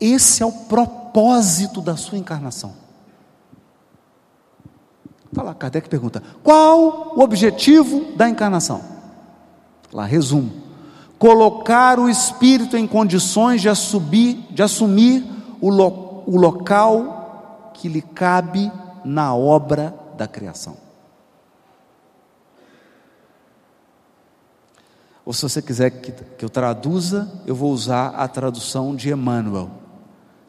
Esse 0.00 0.42
é 0.42 0.46
o 0.46 0.52
propósito 0.52 1.80
da 1.80 1.96
sua 1.96 2.16
encarnação. 2.16 2.74
Está 5.26 5.42
lá, 5.42 5.54
Kardec 5.54 5.88
pergunta: 5.88 6.22
qual 6.42 7.14
o 7.16 7.20
objetivo 7.20 8.16
da 8.16 8.28
encarnação? 8.28 8.82
Lá, 9.92 10.04
resumo: 10.04 10.69
colocar 11.20 12.00
o 12.00 12.08
espírito 12.08 12.78
em 12.78 12.86
condições 12.86 13.60
de 13.60 13.68
assumir, 13.68 14.46
de 14.50 14.62
assumir 14.62 15.22
o, 15.60 15.68
lo, 15.68 16.24
o 16.26 16.38
local 16.38 17.72
que 17.74 17.88
lhe 17.88 18.00
cabe 18.00 18.72
na 19.04 19.34
obra 19.34 19.94
da 20.16 20.26
criação. 20.26 20.78
Ou 25.22 25.34
se 25.34 25.42
você 25.42 25.60
quiser 25.60 25.90
que, 25.90 26.10
que 26.10 26.42
eu 26.42 26.48
traduza, 26.48 27.30
eu 27.46 27.54
vou 27.54 27.70
usar 27.70 28.14
a 28.14 28.26
tradução 28.26 28.96
de 28.96 29.12
Emmanuel. 29.12 29.70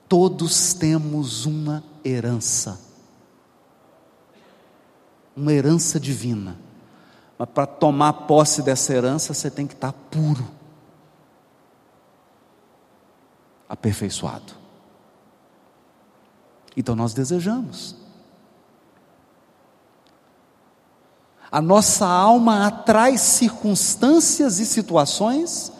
Todos 0.08 0.74
temos 0.74 1.46
uma 1.46 1.84
herança, 2.04 2.80
uma 5.36 5.52
herança 5.52 6.00
divina. 6.00 6.56
Mas 7.38 7.50
para 7.50 7.68
tomar 7.68 8.14
posse 8.14 8.62
dessa 8.62 8.94
herança, 8.94 9.34
você 9.34 9.52
tem 9.52 9.68
que 9.68 9.74
estar 9.74 9.92
puro, 9.92 10.61
aperfeiçoado. 13.72 14.54
Então 16.76 16.94
nós 16.94 17.14
desejamos. 17.14 17.96
A 21.50 21.62
nossa 21.62 22.06
alma 22.06 22.68
atrai 22.68 23.18
circunstâncias 23.18 24.60
e 24.60 24.66
situações 24.66 25.72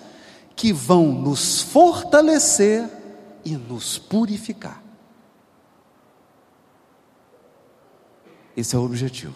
que 0.56 0.72
vão 0.72 1.12
nos 1.12 1.62
fortalecer 1.62 2.90
e 3.44 3.58
nos 3.58 3.98
purificar. 3.98 4.82
Esse 8.56 8.76
é 8.76 8.80
o 8.80 8.84
objetivo. 8.84 9.36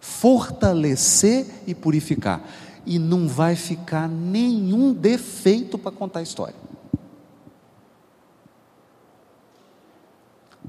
Fortalecer 0.00 1.46
e 1.66 1.74
purificar. 1.74 2.42
E 2.86 2.98
não 2.98 3.28
vai 3.28 3.56
ficar 3.56 4.08
nenhum 4.08 4.94
defeito 4.94 5.76
para 5.76 5.92
contar 5.92 6.20
a 6.20 6.22
história. 6.22 6.68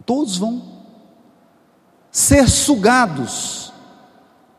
Todos 0.10 0.38
vão 0.38 0.64
ser 2.10 2.50
sugados 2.50 3.72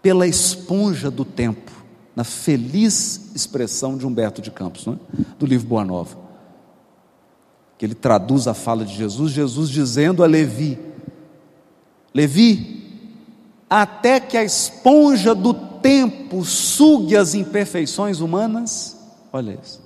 pela 0.01 0.25
esponja 0.25 1.11
do 1.11 1.25
tempo, 1.25 1.73
na 2.15 2.23
feliz 2.23 3.33
expressão 3.35 3.99
de 3.99 4.07
Humberto 4.07 4.41
de 4.41 4.53
Campos, 4.53 4.87
é? 4.87 4.95
do 5.41 5.47
livro 5.47 5.67
Boa 5.67 5.85
Nova. 5.85 6.17
Que 7.77 7.85
ele 7.85 7.97
traduz 7.97 8.47
a 8.47 8.55
fala 8.55 8.85
de 8.85 8.95
Jesus, 8.95 9.33
Jesus 9.33 9.69
dizendo 9.69 10.23
a 10.23 10.27
Levi: 10.29 10.79
Levi, 12.15 13.11
até 13.69 14.21
que 14.21 14.37
a 14.37 14.45
esponja 14.45 15.35
do 15.35 15.53
tempo 15.53 16.45
sugue 16.45 17.17
as 17.17 17.35
imperfeições 17.35 18.21
humanas, 18.21 18.97
olha 19.33 19.59
isso. 19.61 19.83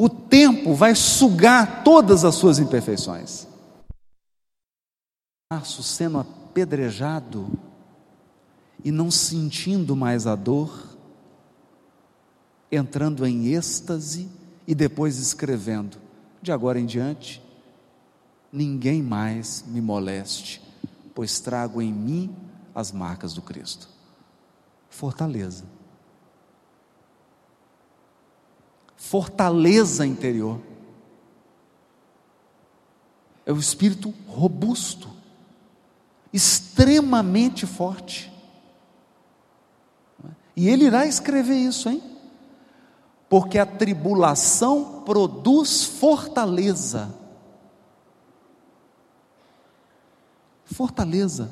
O 0.00 0.08
tempo 0.08 0.74
vai 0.74 0.94
sugar 0.94 1.82
todas 1.82 2.24
as 2.24 2.36
suas 2.36 2.60
imperfeições. 2.60 3.48
Sendo 5.64 6.18
apedrejado 6.18 7.50
e 8.84 8.92
não 8.92 9.10
sentindo 9.10 9.96
mais 9.96 10.24
a 10.24 10.36
dor, 10.36 10.96
entrando 12.70 13.26
em 13.26 13.48
êxtase 13.48 14.28
e 14.68 14.74
depois 14.74 15.18
escrevendo: 15.18 15.98
de 16.40 16.52
agora 16.52 16.78
em 16.78 16.86
diante, 16.86 17.42
ninguém 18.52 19.02
mais 19.02 19.64
me 19.66 19.80
moleste, 19.80 20.62
pois 21.12 21.40
trago 21.40 21.82
em 21.82 21.92
mim 21.92 22.36
as 22.72 22.92
marcas 22.92 23.34
do 23.34 23.42
Cristo. 23.42 23.88
Fortaleza. 24.88 25.77
Fortaleza 29.08 30.04
interior. 30.04 30.60
É 33.46 33.50
o 33.50 33.56
espírito 33.56 34.12
robusto 34.26 35.08
extremamente 36.30 37.64
forte. 37.64 38.30
E 40.54 40.68
ele 40.68 40.84
irá 40.84 41.06
escrever 41.06 41.56
isso, 41.56 41.88
hein? 41.88 42.02
Porque 43.30 43.58
a 43.58 43.64
tribulação 43.64 45.02
produz 45.06 45.84
fortaleza. 45.84 47.14
Fortaleza. 50.66 51.50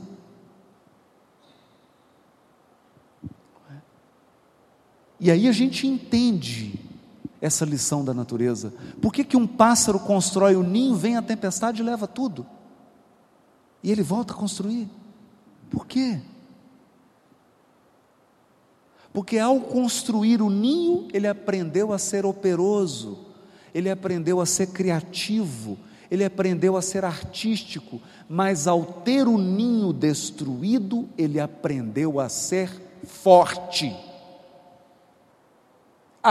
E 5.18 5.30
aí 5.30 5.48
a 5.48 5.52
gente 5.52 5.86
entende 5.86 6.85
essa 7.40 7.64
lição 7.64 8.04
da 8.04 8.14
natureza. 8.14 8.72
Por 9.00 9.12
que, 9.12 9.24
que 9.24 9.36
um 9.36 9.46
pássaro 9.46 9.98
constrói 10.00 10.56
o 10.56 10.62
ninho, 10.62 10.94
vem 10.94 11.16
a 11.16 11.22
tempestade 11.22 11.82
e 11.82 11.84
leva 11.84 12.06
tudo? 12.06 12.46
E 13.82 13.90
ele 13.90 14.02
volta 14.02 14.32
a 14.32 14.36
construir. 14.36 14.88
Por 15.70 15.86
quê? 15.86 16.20
Porque 19.12 19.38
ao 19.38 19.60
construir 19.60 20.42
o 20.42 20.50
ninho, 20.50 21.08
ele 21.12 21.26
aprendeu 21.26 21.92
a 21.92 21.98
ser 21.98 22.26
operoso, 22.26 23.18
ele 23.72 23.90
aprendeu 23.90 24.40
a 24.40 24.46
ser 24.46 24.68
criativo, 24.68 25.78
ele 26.10 26.24
aprendeu 26.24 26.76
a 26.76 26.82
ser 26.82 27.04
artístico, 27.04 28.00
mas 28.28 28.66
ao 28.66 28.84
ter 28.84 29.26
o 29.26 29.38
ninho 29.38 29.92
destruído, 29.92 31.08
ele 31.16 31.40
aprendeu 31.40 32.20
a 32.20 32.28
ser 32.28 32.70
forte, 33.04 33.94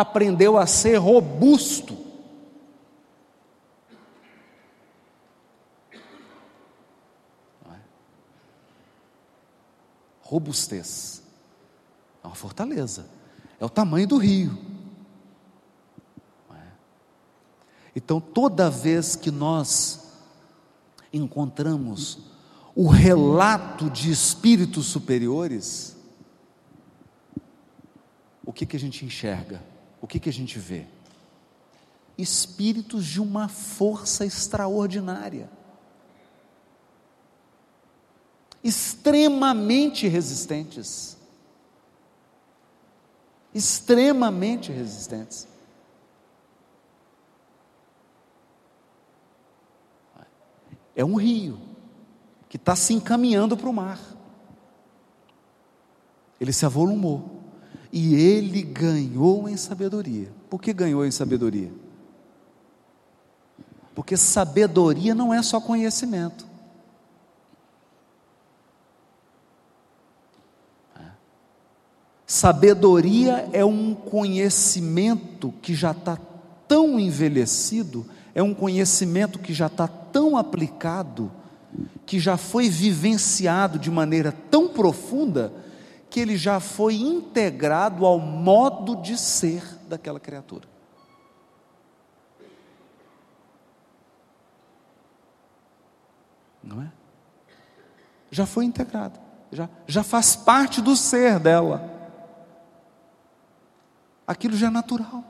aprendeu 0.01 0.57
a 0.57 0.67
ser 0.67 0.97
robusto. 0.97 2.05
robustez. 10.27 11.21
É 12.23 12.27
uma 12.27 12.35
fortaleza. 12.35 13.07
É 13.59 13.63
o 13.63 13.69
tamanho 13.69 14.07
do 14.07 14.17
rio. 14.17 14.57
É? 16.51 16.67
Então, 17.95 18.19
toda 18.19 18.69
vez 18.69 19.15
que 19.15 19.29
nós 19.29 20.09
encontramos 21.13 22.17
o 22.75 22.89
relato 22.89 23.89
de 23.89 24.11
espíritos 24.11 24.87
superiores, 24.87 25.95
o 28.43 28.51
que, 28.51 28.65
que 28.65 28.75
a 28.75 28.79
gente 28.79 29.05
enxerga? 29.05 29.63
O 30.05 30.07
que, 30.07 30.19
que 30.19 30.29
a 30.29 30.33
gente 30.33 30.59
vê? 30.59 30.85
Espíritos 32.15 33.07
de 33.07 33.19
uma 33.19 33.47
força 33.47 34.23
extraordinária 34.23 35.49
extremamente 38.63 40.07
resistentes. 40.07 41.17
Extremamente 43.51 44.71
resistentes. 44.71 45.47
É 50.95 51.03
um 51.03 51.15
rio 51.15 51.59
que 52.47 52.57
está 52.57 52.75
se 52.75 52.93
encaminhando 52.93 53.57
para 53.57 53.67
o 53.67 53.73
mar. 53.73 53.99
Ele 56.39 56.53
se 56.53 56.63
avolumou. 56.63 57.34
E 57.97 58.13
ele 58.13 58.61
ganhou 58.61 59.47
em 59.47 59.55
sabedoria. 59.55 60.27
Por 60.49 60.61
que 60.61 60.73
ganhou 60.73 61.05
em 61.05 61.11
sabedoria? 61.11 61.71
Porque 63.95 64.17
sabedoria 64.17 65.15
não 65.15 65.33
é 65.33 65.41
só 65.41 65.61
conhecimento. 65.61 66.45
Sabedoria 72.27 73.47
é 73.53 73.63
um 73.63 73.95
conhecimento 73.95 75.53
que 75.61 75.73
já 75.73 75.91
está 75.91 76.19
tão 76.67 76.99
envelhecido, 76.99 78.05
é 78.33 78.43
um 78.43 78.53
conhecimento 78.53 79.39
que 79.39 79.53
já 79.53 79.67
está 79.67 79.87
tão 79.87 80.35
aplicado, 80.35 81.31
que 82.05 82.19
já 82.19 82.35
foi 82.35 82.69
vivenciado 82.69 83.79
de 83.79 83.89
maneira 83.89 84.33
tão 84.51 84.67
profunda, 84.67 85.53
que 86.15 86.21
ele 86.21 86.37
já 86.37 86.61
foi 86.61 86.95
integrado 86.95 88.05
ao 88.05 88.17
modo 88.17 88.95
de 88.95 89.17
ser 89.17 89.61
daquela 89.85 90.17
criatura. 90.17 90.65
Não 96.63 96.81
é? 96.81 96.89
Já 98.31 98.45
foi 98.45 98.63
integrado, 98.63 99.19
já, 99.51 99.67
já 99.85 100.03
faz 100.03 100.37
parte 100.37 100.81
do 100.81 100.95
ser 100.95 101.37
dela. 101.37 101.83
Aquilo 104.25 104.55
já 104.55 104.67
é 104.67 104.69
natural. 104.69 105.21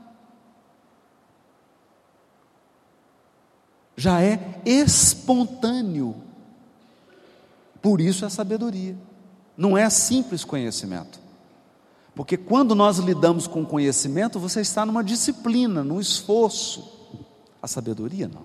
Já 3.98 4.22
é 4.22 4.62
espontâneo. 4.64 6.16
Por 7.82 8.00
isso 8.00 8.24
é 8.24 8.30
sabedoria. 8.30 8.96
Não 9.58 9.78
é 9.78 9.90
simples 9.90 10.44
conhecimento. 10.44 11.20
Porque 12.14 12.38
quando 12.38 12.74
nós 12.74 12.98
lidamos 12.98 13.46
com 13.46 13.66
conhecimento, 13.66 14.40
você 14.40 14.62
está 14.62 14.86
numa 14.86 15.04
disciplina, 15.04 15.84
num 15.84 16.00
esforço. 16.00 16.92
A 17.62 17.68
sabedoria 17.68 18.28
não. 18.28 18.44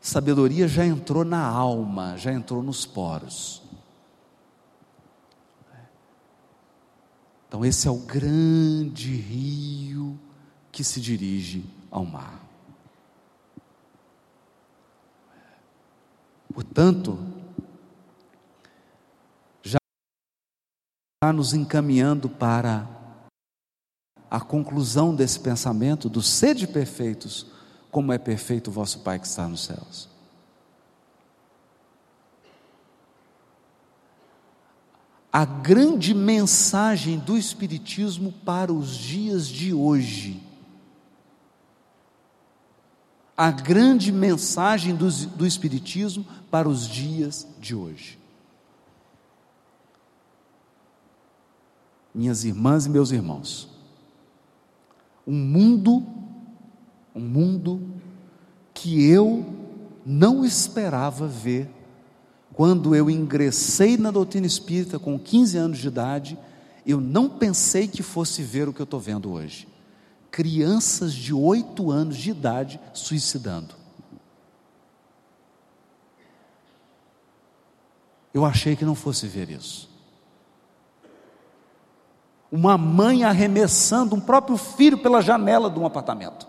Sabedoria 0.00 0.68
já 0.68 0.84
entrou 0.84 1.24
na 1.24 1.42
alma, 1.42 2.16
já 2.18 2.30
entrou 2.30 2.62
nos 2.62 2.84
poros. 2.84 3.62
Então, 7.48 7.64
esse 7.64 7.88
é 7.88 7.90
o 7.90 7.98
grande 7.98 9.14
rio 9.14 10.18
que 10.70 10.82
se 10.82 11.00
dirige 11.00 11.64
ao 11.90 12.04
mar. 12.04 12.44
Portanto, 16.52 17.18
nos 21.32 21.54
encaminhando 21.54 22.28
para 22.28 22.88
a 24.30 24.40
conclusão 24.40 25.14
desse 25.14 25.38
pensamento 25.38 26.08
do 26.08 26.22
sede 26.22 26.66
perfeitos, 26.66 27.46
como 27.90 28.12
é 28.12 28.18
perfeito 28.18 28.68
o 28.68 28.72
vosso 28.72 29.00
Pai 29.00 29.18
que 29.18 29.26
está 29.26 29.48
nos 29.48 29.64
céus. 29.64 30.14
a 35.34 35.44
grande 35.44 36.14
mensagem 36.14 37.18
do 37.18 37.36
Espiritismo 37.36 38.30
para 38.44 38.72
os 38.72 38.96
dias 38.96 39.48
de 39.48 39.74
hoje. 39.74 40.40
A 43.36 43.50
grande 43.50 44.12
mensagem 44.12 44.94
do, 44.94 45.10
do 45.10 45.44
Espiritismo 45.44 46.24
para 46.52 46.68
os 46.68 46.86
dias 46.86 47.48
de 47.58 47.74
hoje. 47.74 48.16
Minhas 52.14 52.44
irmãs 52.44 52.86
e 52.86 52.90
meus 52.90 53.10
irmãos, 53.10 53.68
um 55.26 55.34
mundo, 55.34 56.06
um 57.14 57.20
mundo 57.20 57.80
que 58.72 59.04
eu 59.08 59.44
não 60.06 60.44
esperava 60.44 61.26
ver 61.26 61.68
quando 62.52 62.94
eu 62.94 63.10
ingressei 63.10 63.96
na 63.96 64.12
doutrina 64.12 64.46
espírita 64.46 64.98
com 64.98 65.18
15 65.18 65.56
anos 65.56 65.78
de 65.78 65.88
idade, 65.88 66.38
eu 66.86 67.00
não 67.00 67.28
pensei 67.28 67.88
que 67.88 68.02
fosse 68.02 68.42
ver 68.42 68.68
o 68.68 68.72
que 68.72 68.80
eu 68.80 68.84
estou 68.84 69.00
vendo 69.00 69.32
hoje. 69.32 69.66
Crianças 70.30 71.12
de 71.12 71.34
8 71.34 71.90
anos 71.90 72.16
de 72.16 72.30
idade 72.30 72.80
suicidando. 72.92 73.74
Eu 78.32 78.44
achei 78.44 78.76
que 78.76 78.84
não 78.84 78.94
fosse 78.94 79.26
ver 79.26 79.50
isso. 79.50 79.93
Uma 82.56 82.78
mãe 82.78 83.24
arremessando 83.24 84.14
um 84.14 84.20
próprio 84.20 84.56
filho 84.56 84.96
pela 84.98 85.20
janela 85.20 85.68
de 85.68 85.76
um 85.76 85.84
apartamento. 85.84 86.46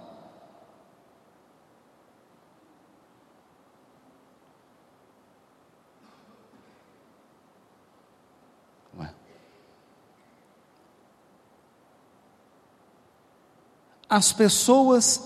as 14.07 14.31
pessoas 14.31 15.19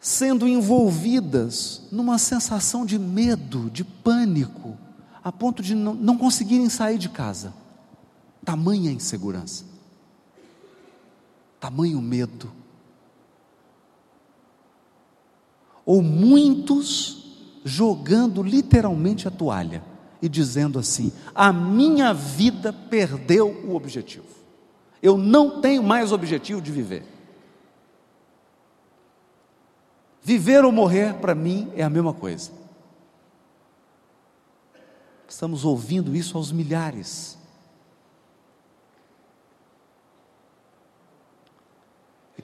sendo 0.00 0.46
envolvidas 0.46 1.82
numa 1.92 2.18
sensação 2.18 2.84
de 2.84 2.98
medo, 2.98 3.70
de 3.70 3.84
pânico, 3.84 4.76
a 5.22 5.30
ponto 5.30 5.62
de 5.62 5.74
não, 5.74 5.94
não 5.94 6.18
conseguirem 6.18 6.68
sair 6.68 6.98
de 6.98 7.08
casa. 7.08 7.54
Tamanha 8.46 8.92
insegurança, 8.92 9.64
tamanho 11.58 12.00
medo. 12.00 12.52
Ou 15.84 16.00
muitos 16.00 17.60
jogando 17.64 18.44
literalmente 18.44 19.26
a 19.26 19.32
toalha 19.32 19.82
e 20.22 20.28
dizendo 20.28 20.78
assim: 20.78 21.12
a 21.34 21.52
minha 21.52 22.14
vida 22.14 22.72
perdeu 22.72 23.48
o 23.66 23.74
objetivo, 23.74 24.28
eu 25.02 25.18
não 25.18 25.60
tenho 25.60 25.82
mais 25.82 26.12
objetivo 26.12 26.62
de 26.62 26.70
viver. 26.70 27.04
Viver 30.22 30.64
ou 30.64 30.70
morrer, 30.70 31.14
para 31.14 31.34
mim, 31.34 31.72
é 31.74 31.82
a 31.82 31.90
mesma 31.90 32.14
coisa. 32.14 32.52
Estamos 35.28 35.64
ouvindo 35.64 36.14
isso 36.14 36.36
aos 36.36 36.52
milhares. 36.52 37.36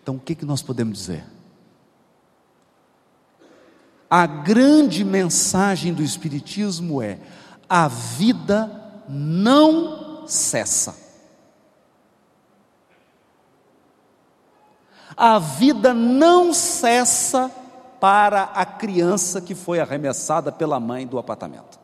Então, 0.03 0.17
o 0.17 0.21
que, 0.21 0.35
que 0.35 0.45
nós 0.45 0.61
podemos 0.61 0.99
dizer? 0.99 1.25
A 4.11 4.27
grande 4.27 5.05
mensagem 5.05 5.95
do 5.95 6.03
Espiritismo 6.03 7.01
é: 7.01 7.19
a 7.69 7.89
vida 7.89 9.03
não 9.09 10.27
cessa. 10.27 11.01
A 15.17 15.39
vida 15.39 15.95
não 15.95 16.53
cessa 16.53 17.51
para 18.01 18.43
a 18.43 18.67
criança 18.67 19.41
que 19.41 19.55
foi 19.55 19.79
arremessada 19.79 20.51
pela 20.51 20.81
mãe 20.81 21.07
do 21.07 21.19
apartamento. 21.19 21.79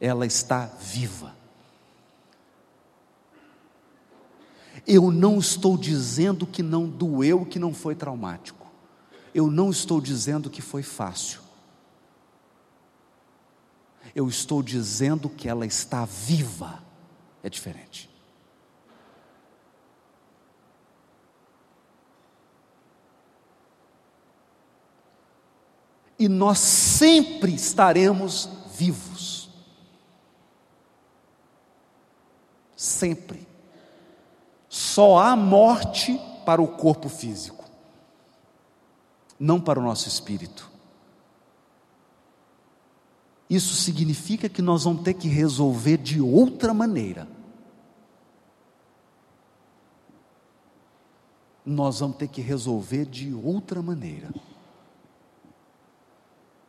Ela 0.00 0.24
está 0.24 0.70
viva. 0.80 1.39
Eu 4.86 5.10
não 5.10 5.38
estou 5.38 5.76
dizendo 5.76 6.46
que 6.46 6.62
não 6.62 6.88
doeu, 6.88 7.44
que 7.44 7.58
não 7.58 7.72
foi 7.72 7.94
traumático. 7.94 8.66
Eu 9.34 9.50
não 9.50 9.70
estou 9.70 10.00
dizendo 10.00 10.50
que 10.50 10.62
foi 10.62 10.82
fácil. 10.82 11.40
Eu 14.14 14.28
estou 14.28 14.62
dizendo 14.62 15.28
que 15.28 15.48
ela 15.48 15.64
está 15.64 16.04
viva. 16.04 16.82
É 17.42 17.48
diferente. 17.48 18.10
e 26.20 26.28
nós 26.28 26.58
sempre 26.58 27.54
estaremos 27.54 28.46
vivos. 28.76 29.48
Sempre. 32.76 33.49
Só 34.80 35.18
há 35.18 35.36
morte 35.36 36.18
para 36.46 36.62
o 36.62 36.66
corpo 36.66 37.10
físico, 37.10 37.64
não 39.38 39.60
para 39.60 39.78
o 39.78 39.82
nosso 39.82 40.08
espírito. 40.08 40.70
isso 43.50 43.74
significa 43.74 44.48
que 44.48 44.62
nós 44.62 44.84
vamos 44.84 45.02
ter 45.02 45.14
que 45.14 45.26
resolver 45.26 45.96
de 45.96 46.20
outra 46.20 46.72
maneira. 46.72 47.26
Nós 51.66 51.98
vamos 51.98 52.16
ter 52.16 52.28
que 52.28 52.40
resolver 52.40 53.04
de 53.04 53.34
outra 53.34 53.82
maneira. 53.82 54.32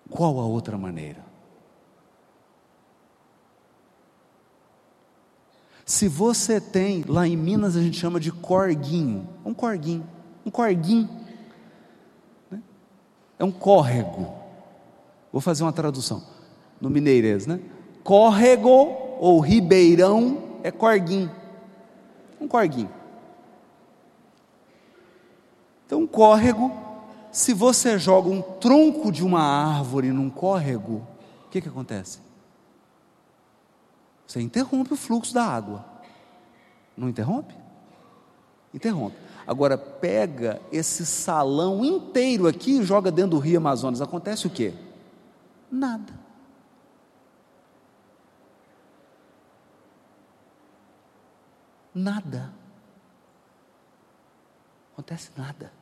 Qual 0.09 0.39
a 0.39 0.45
outra 0.45 0.75
maneira? 0.75 1.30
Se 5.91 6.07
você 6.07 6.61
tem, 6.61 7.03
lá 7.05 7.27
em 7.27 7.35
Minas 7.35 7.75
a 7.75 7.81
gente 7.81 7.99
chama 7.99 8.17
de 8.17 8.31
corguinho, 8.31 9.27
um 9.43 9.53
corguinho, 9.53 10.07
um 10.45 10.49
corguinho, 10.49 11.09
né? 12.49 12.61
é 13.37 13.43
um 13.43 13.51
córrego. 13.51 14.33
Vou 15.33 15.41
fazer 15.41 15.63
uma 15.63 15.73
tradução 15.73 16.23
no 16.79 16.89
mineirês, 16.89 17.45
né? 17.45 17.59
Córrego 18.05 18.69
ou 19.19 19.41
ribeirão 19.41 20.61
é 20.63 20.71
corguinho, 20.71 21.29
um 22.39 22.47
corguinho. 22.47 22.89
Então, 25.85 25.99
um 25.99 26.07
córrego, 26.07 26.71
se 27.33 27.53
você 27.53 27.99
joga 27.99 28.29
um 28.29 28.41
tronco 28.41 29.11
de 29.11 29.25
uma 29.25 29.41
árvore 29.41 30.13
num 30.13 30.29
córrego, 30.29 31.05
o 31.47 31.49
que, 31.49 31.59
que 31.59 31.67
acontece? 31.67 32.30
Você 34.31 34.39
interrompe 34.39 34.93
o 34.93 34.95
fluxo 34.95 35.33
da 35.33 35.43
água. 35.43 35.85
Não 36.95 37.09
interrompe? 37.09 37.53
Interrompe. 38.73 39.17
Agora 39.45 39.77
pega 39.77 40.61
esse 40.71 41.05
salão 41.05 41.83
inteiro 41.83 42.47
aqui 42.47 42.79
e 42.79 42.83
joga 42.83 43.11
dentro 43.11 43.31
do 43.31 43.39
Rio 43.39 43.57
Amazonas. 43.57 43.99
Acontece 43.99 44.47
o 44.47 44.49
quê? 44.49 44.73
Nada. 45.69 46.13
Nada. 51.93 52.53
Acontece 54.93 55.31
nada. 55.35 55.73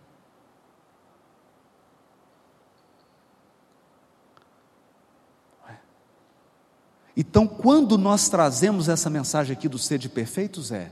Então, 7.21 7.45
quando 7.45 7.97
nós 7.97 8.29
trazemos 8.29 8.87
essa 8.87 9.09
mensagem 9.09 9.51
aqui 9.51 9.67
do 9.67 9.77
ser 9.77 9.99
de 9.99 10.07
perfeitos, 10.07 10.71
é 10.71 10.89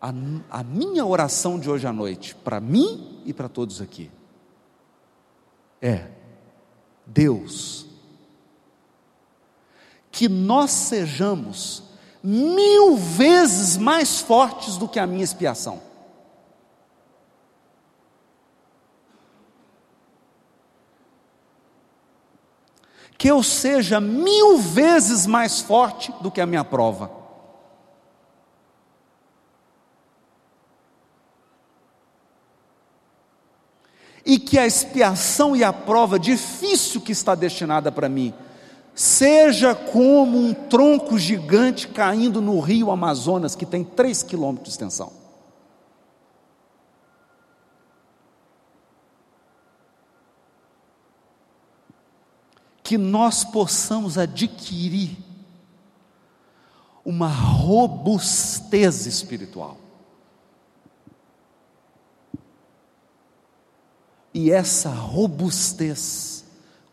a, 0.00 0.08
a 0.50 0.64
minha 0.64 1.04
oração 1.04 1.60
de 1.60 1.68
hoje 1.68 1.86
à 1.86 1.92
noite, 1.92 2.34
para 2.34 2.58
mim 2.58 3.20
e 3.26 3.30
para 3.30 3.46
todos 3.46 3.82
aqui, 3.82 4.10
é: 5.82 6.08
Deus, 7.04 7.84
que 10.10 10.26
nós 10.26 10.70
sejamos 10.70 11.82
mil 12.22 12.96
vezes 12.96 13.76
mais 13.76 14.20
fortes 14.20 14.78
do 14.78 14.88
que 14.88 14.98
a 14.98 15.06
minha 15.06 15.22
expiação. 15.22 15.82
Que 23.24 23.30
eu 23.30 23.42
seja 23.42 24.02
mil 24.02 24.58
vezes 24.58 25.26
mais 25.26 25.58
forte 25.58 26.12
do 26.20 26.30
que 26.30 26.42
a 26.42 26.46
minha 26.46 26.62
prova. 26.62 27.10
E 34.26 34.38
que 34.38 34.58
a 34.58 34.66
expiação 34.66 35.56
e 35.56 35.64
a 35.64 35.72
prova 35.72 36.18
difícil 36.18 37.00
que 37.00 37.12
está 37.12 37.34
destinada 37.34 37.90
para 37.90 38.10
mim, 38.10 38.34
seja 38.94 39.74
como 39.74 40.36
um 40.36 40.52
tronco 40.52 41.18
gigante 41.18 41.88
caindo 41.88 42.42
no 42.42 42.60
rio 42.60 42.90
Amazonas, 42.90 43.56
que 43.56 43.64
tem 43.64 43.82
três 43.82 44.22
quilômetros 44.22 44.64
de 44.64 44.74
extensão. 44.74 45.23
Que 52.84 52.98
nós 52.98 53.42
possamos 53.42 54.18
adquirir 54.18 55.16
uma 57.02 57.28
robustez 57.28 59.06
espiritual. 59.06 59.78
E 64.34 64.50
essa 64.50 64.90
robustez 64.90 66.44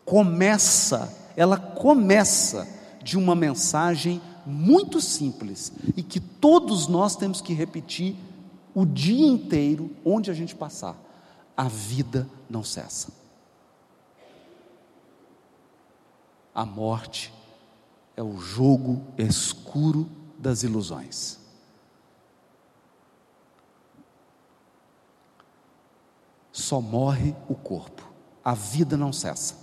começa, 0.04 1.12
ela 1.36 1.58
começa 1.58 2.66
de 3.02 3.18
uma 3.18 3.34
mensagem 3.34 4.22
muito 4.46 4.98
simples 5.00 5.72
e 5.94 6.02
que 6.02 6.20
todos 6.20 6.86
nós 6.86 7.16
temos 7.16 7.42
que 7.42 7.52
repetir 7.52 8.16
o 8.74 8.86
dia 8.86 9.26
inteiro, 9.26 9.90
onde 10.04 10.30
a 10.30 10.34
gente 10.34 10.54
passar. 10.54 10.96
A 11.54 11.68
vida 11.68 12.26
não 12.48 12.64
cessa. 12.64 13.21
A 16.54 16.64
morte 16.64 17.32
é 18.16 18.22
o 18.22 18.38
jogo 18.38 19.02
escuro 19.16 20.08
das 20.38 20.62
ilusões. 20.62 21.38
Só 26.52 26.80
morre 26.80 27.34
o 27.48 27.54
corpo, 27.54 28.06
a 28.44 28.54
vida 28.54 28.96
não 28.96 29.12
cessa. 29.12 29.56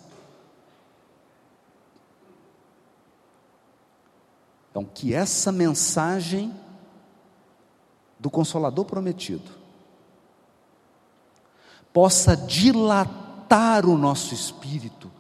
Então, 4.72 4.86
que 4.86 5.14
essa 5.14 5.52
mensagem 5.52 6.54
do 8.20 8.30
Consolador 8.30 8.86
prometido 8.86 9.52
possa 11.94 12.36
dilatar 12.36 13.86
o 13.86 13.98
nosso 13.98 14.34
espírito 14.34 15.12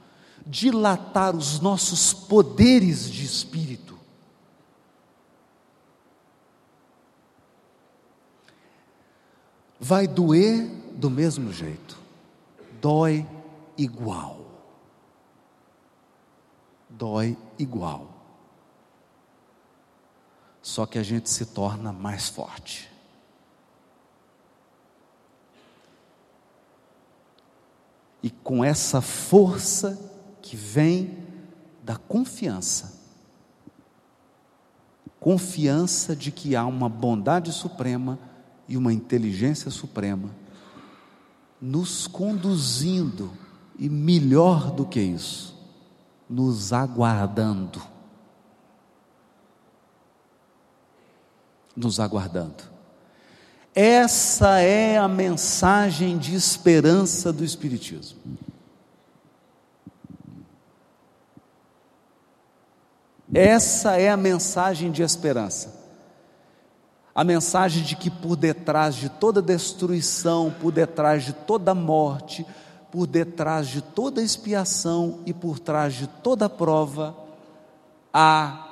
dilatar 0.49 1.35
os 1.35 1.59
nossos 1.59 2.11
poderes 2.11 3.07
de 3.07 3.23
espírito. 3.23 3.97
Vai 9.79 10.07
doer 10.07 10.67
do 10.95 11.09
mesmo 11.09 11.53
jeito, 11.53 11.97
dói 12.81 13.25
igual. 13.77 14.39
Dói 16.89 17.37
igual. 17.57 18.07
Só 20.63 20.87
que 20.87 20.97
a 20.97 21.03
gente 21.03 21.29
se 21.29 21.45
torna 21.45 21.93
mais 21.93 22.27
forte. 22.27 22.91
E 28.21 28.29
com 28.29 28.65
essa 28.65 28.99
força 28.99 30.08
que 30.41 30.55
vem 30.55 31.17
da 31.83 31.95
confiança. 31.95 32.99
Confiança 35.19 36.15
de 36.15 36.31
que 36.31 36.55
há 36.55 36.65
uma 36.65 36.87
bondade 36.87 37.51
suprema 37.51 38.17
e 38.67 38.77
uma 38.77 38.93
inteligência 38.93 39.69
suprema 39.69 40.29
nos 41.61 42.07
conduzindo, 42.07 43.31
e 43.77 43.89
melhor 43.89 44.71
do 44.71 44.85
que 44.85 44.99
isso, 44.99 45.55
nos 46.29 46.71
aguardando. 46.73 47.81
Nos 51.75 51.99
aguardando. 51.99 52.63
Essa 53.73 54.59
é 54.59 54.97
a 54.97 55.07
mensagem 55.07 56.17
de 56.17 56.35
esperança 56.35 57.31
do 57.31 57.43
Espiritismo. 57.43 58.19
Essa 63.33 63.99
é 63.99 64.09
a 64.09 64.17
mensagem 64.17 64.91
de 64.91 65.03
esperança. 65.03 65.77
A 67.13 67.23
mensagem 67.23 67.83
de 67.83 67.95
que 67.95 68.09
por 68.09 68.35
detrás 68.35 68.95
de 68.95 69.09
toda 69.09 69.41
destruição, 69.41 70.53
por 70.59 70.71
detrás 70.71 71.23
de 71.23 71.33
toda 71.33 71.75
morte, 71.75 72.45
por 72.91 73.05
detrás 73.05 73.67
de 73.67 73.81
toda 73.81 74.21
expiação 74.21 75.19
e 75.25 75.33
por 75.33 75.59
trás 75.59 75.93
de 75.93 76.07
toda 76.07 76.49
prova, 76.49 77.15
há 78.13 78.65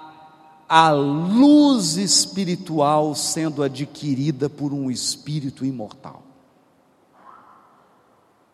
a 0.68 0.92
luz 0.92 1.96
espiritual 1.98 3.16
sendo 3.16 3.64
adquirida 3.64 4.50
por 4.50 4.74
um 4.74 4.92
espírito 4.92 5.64
imortal 5.64 6.24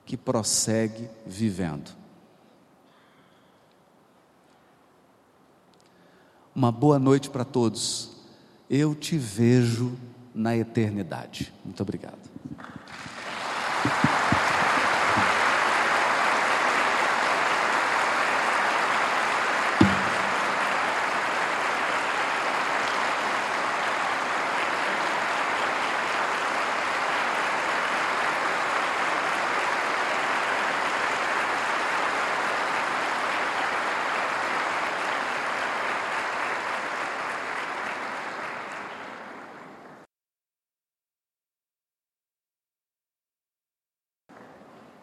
que 0.06 0.18
prossegue 0.18 1.10
vivendo. 1.26 2.03
uma 6.56 6.72
boa 6.72 6.99
noite 6.99 7.30
para 7.30 7.43
todos. 7.43 8.12
Eu 8.70 8.93
te 8.95 9.18
vejo 9.18 9.93
na 10.34 10.56
eternidade. 10.56 11.54
Muito 11.64 11.82
obrigado. 11.82 12.18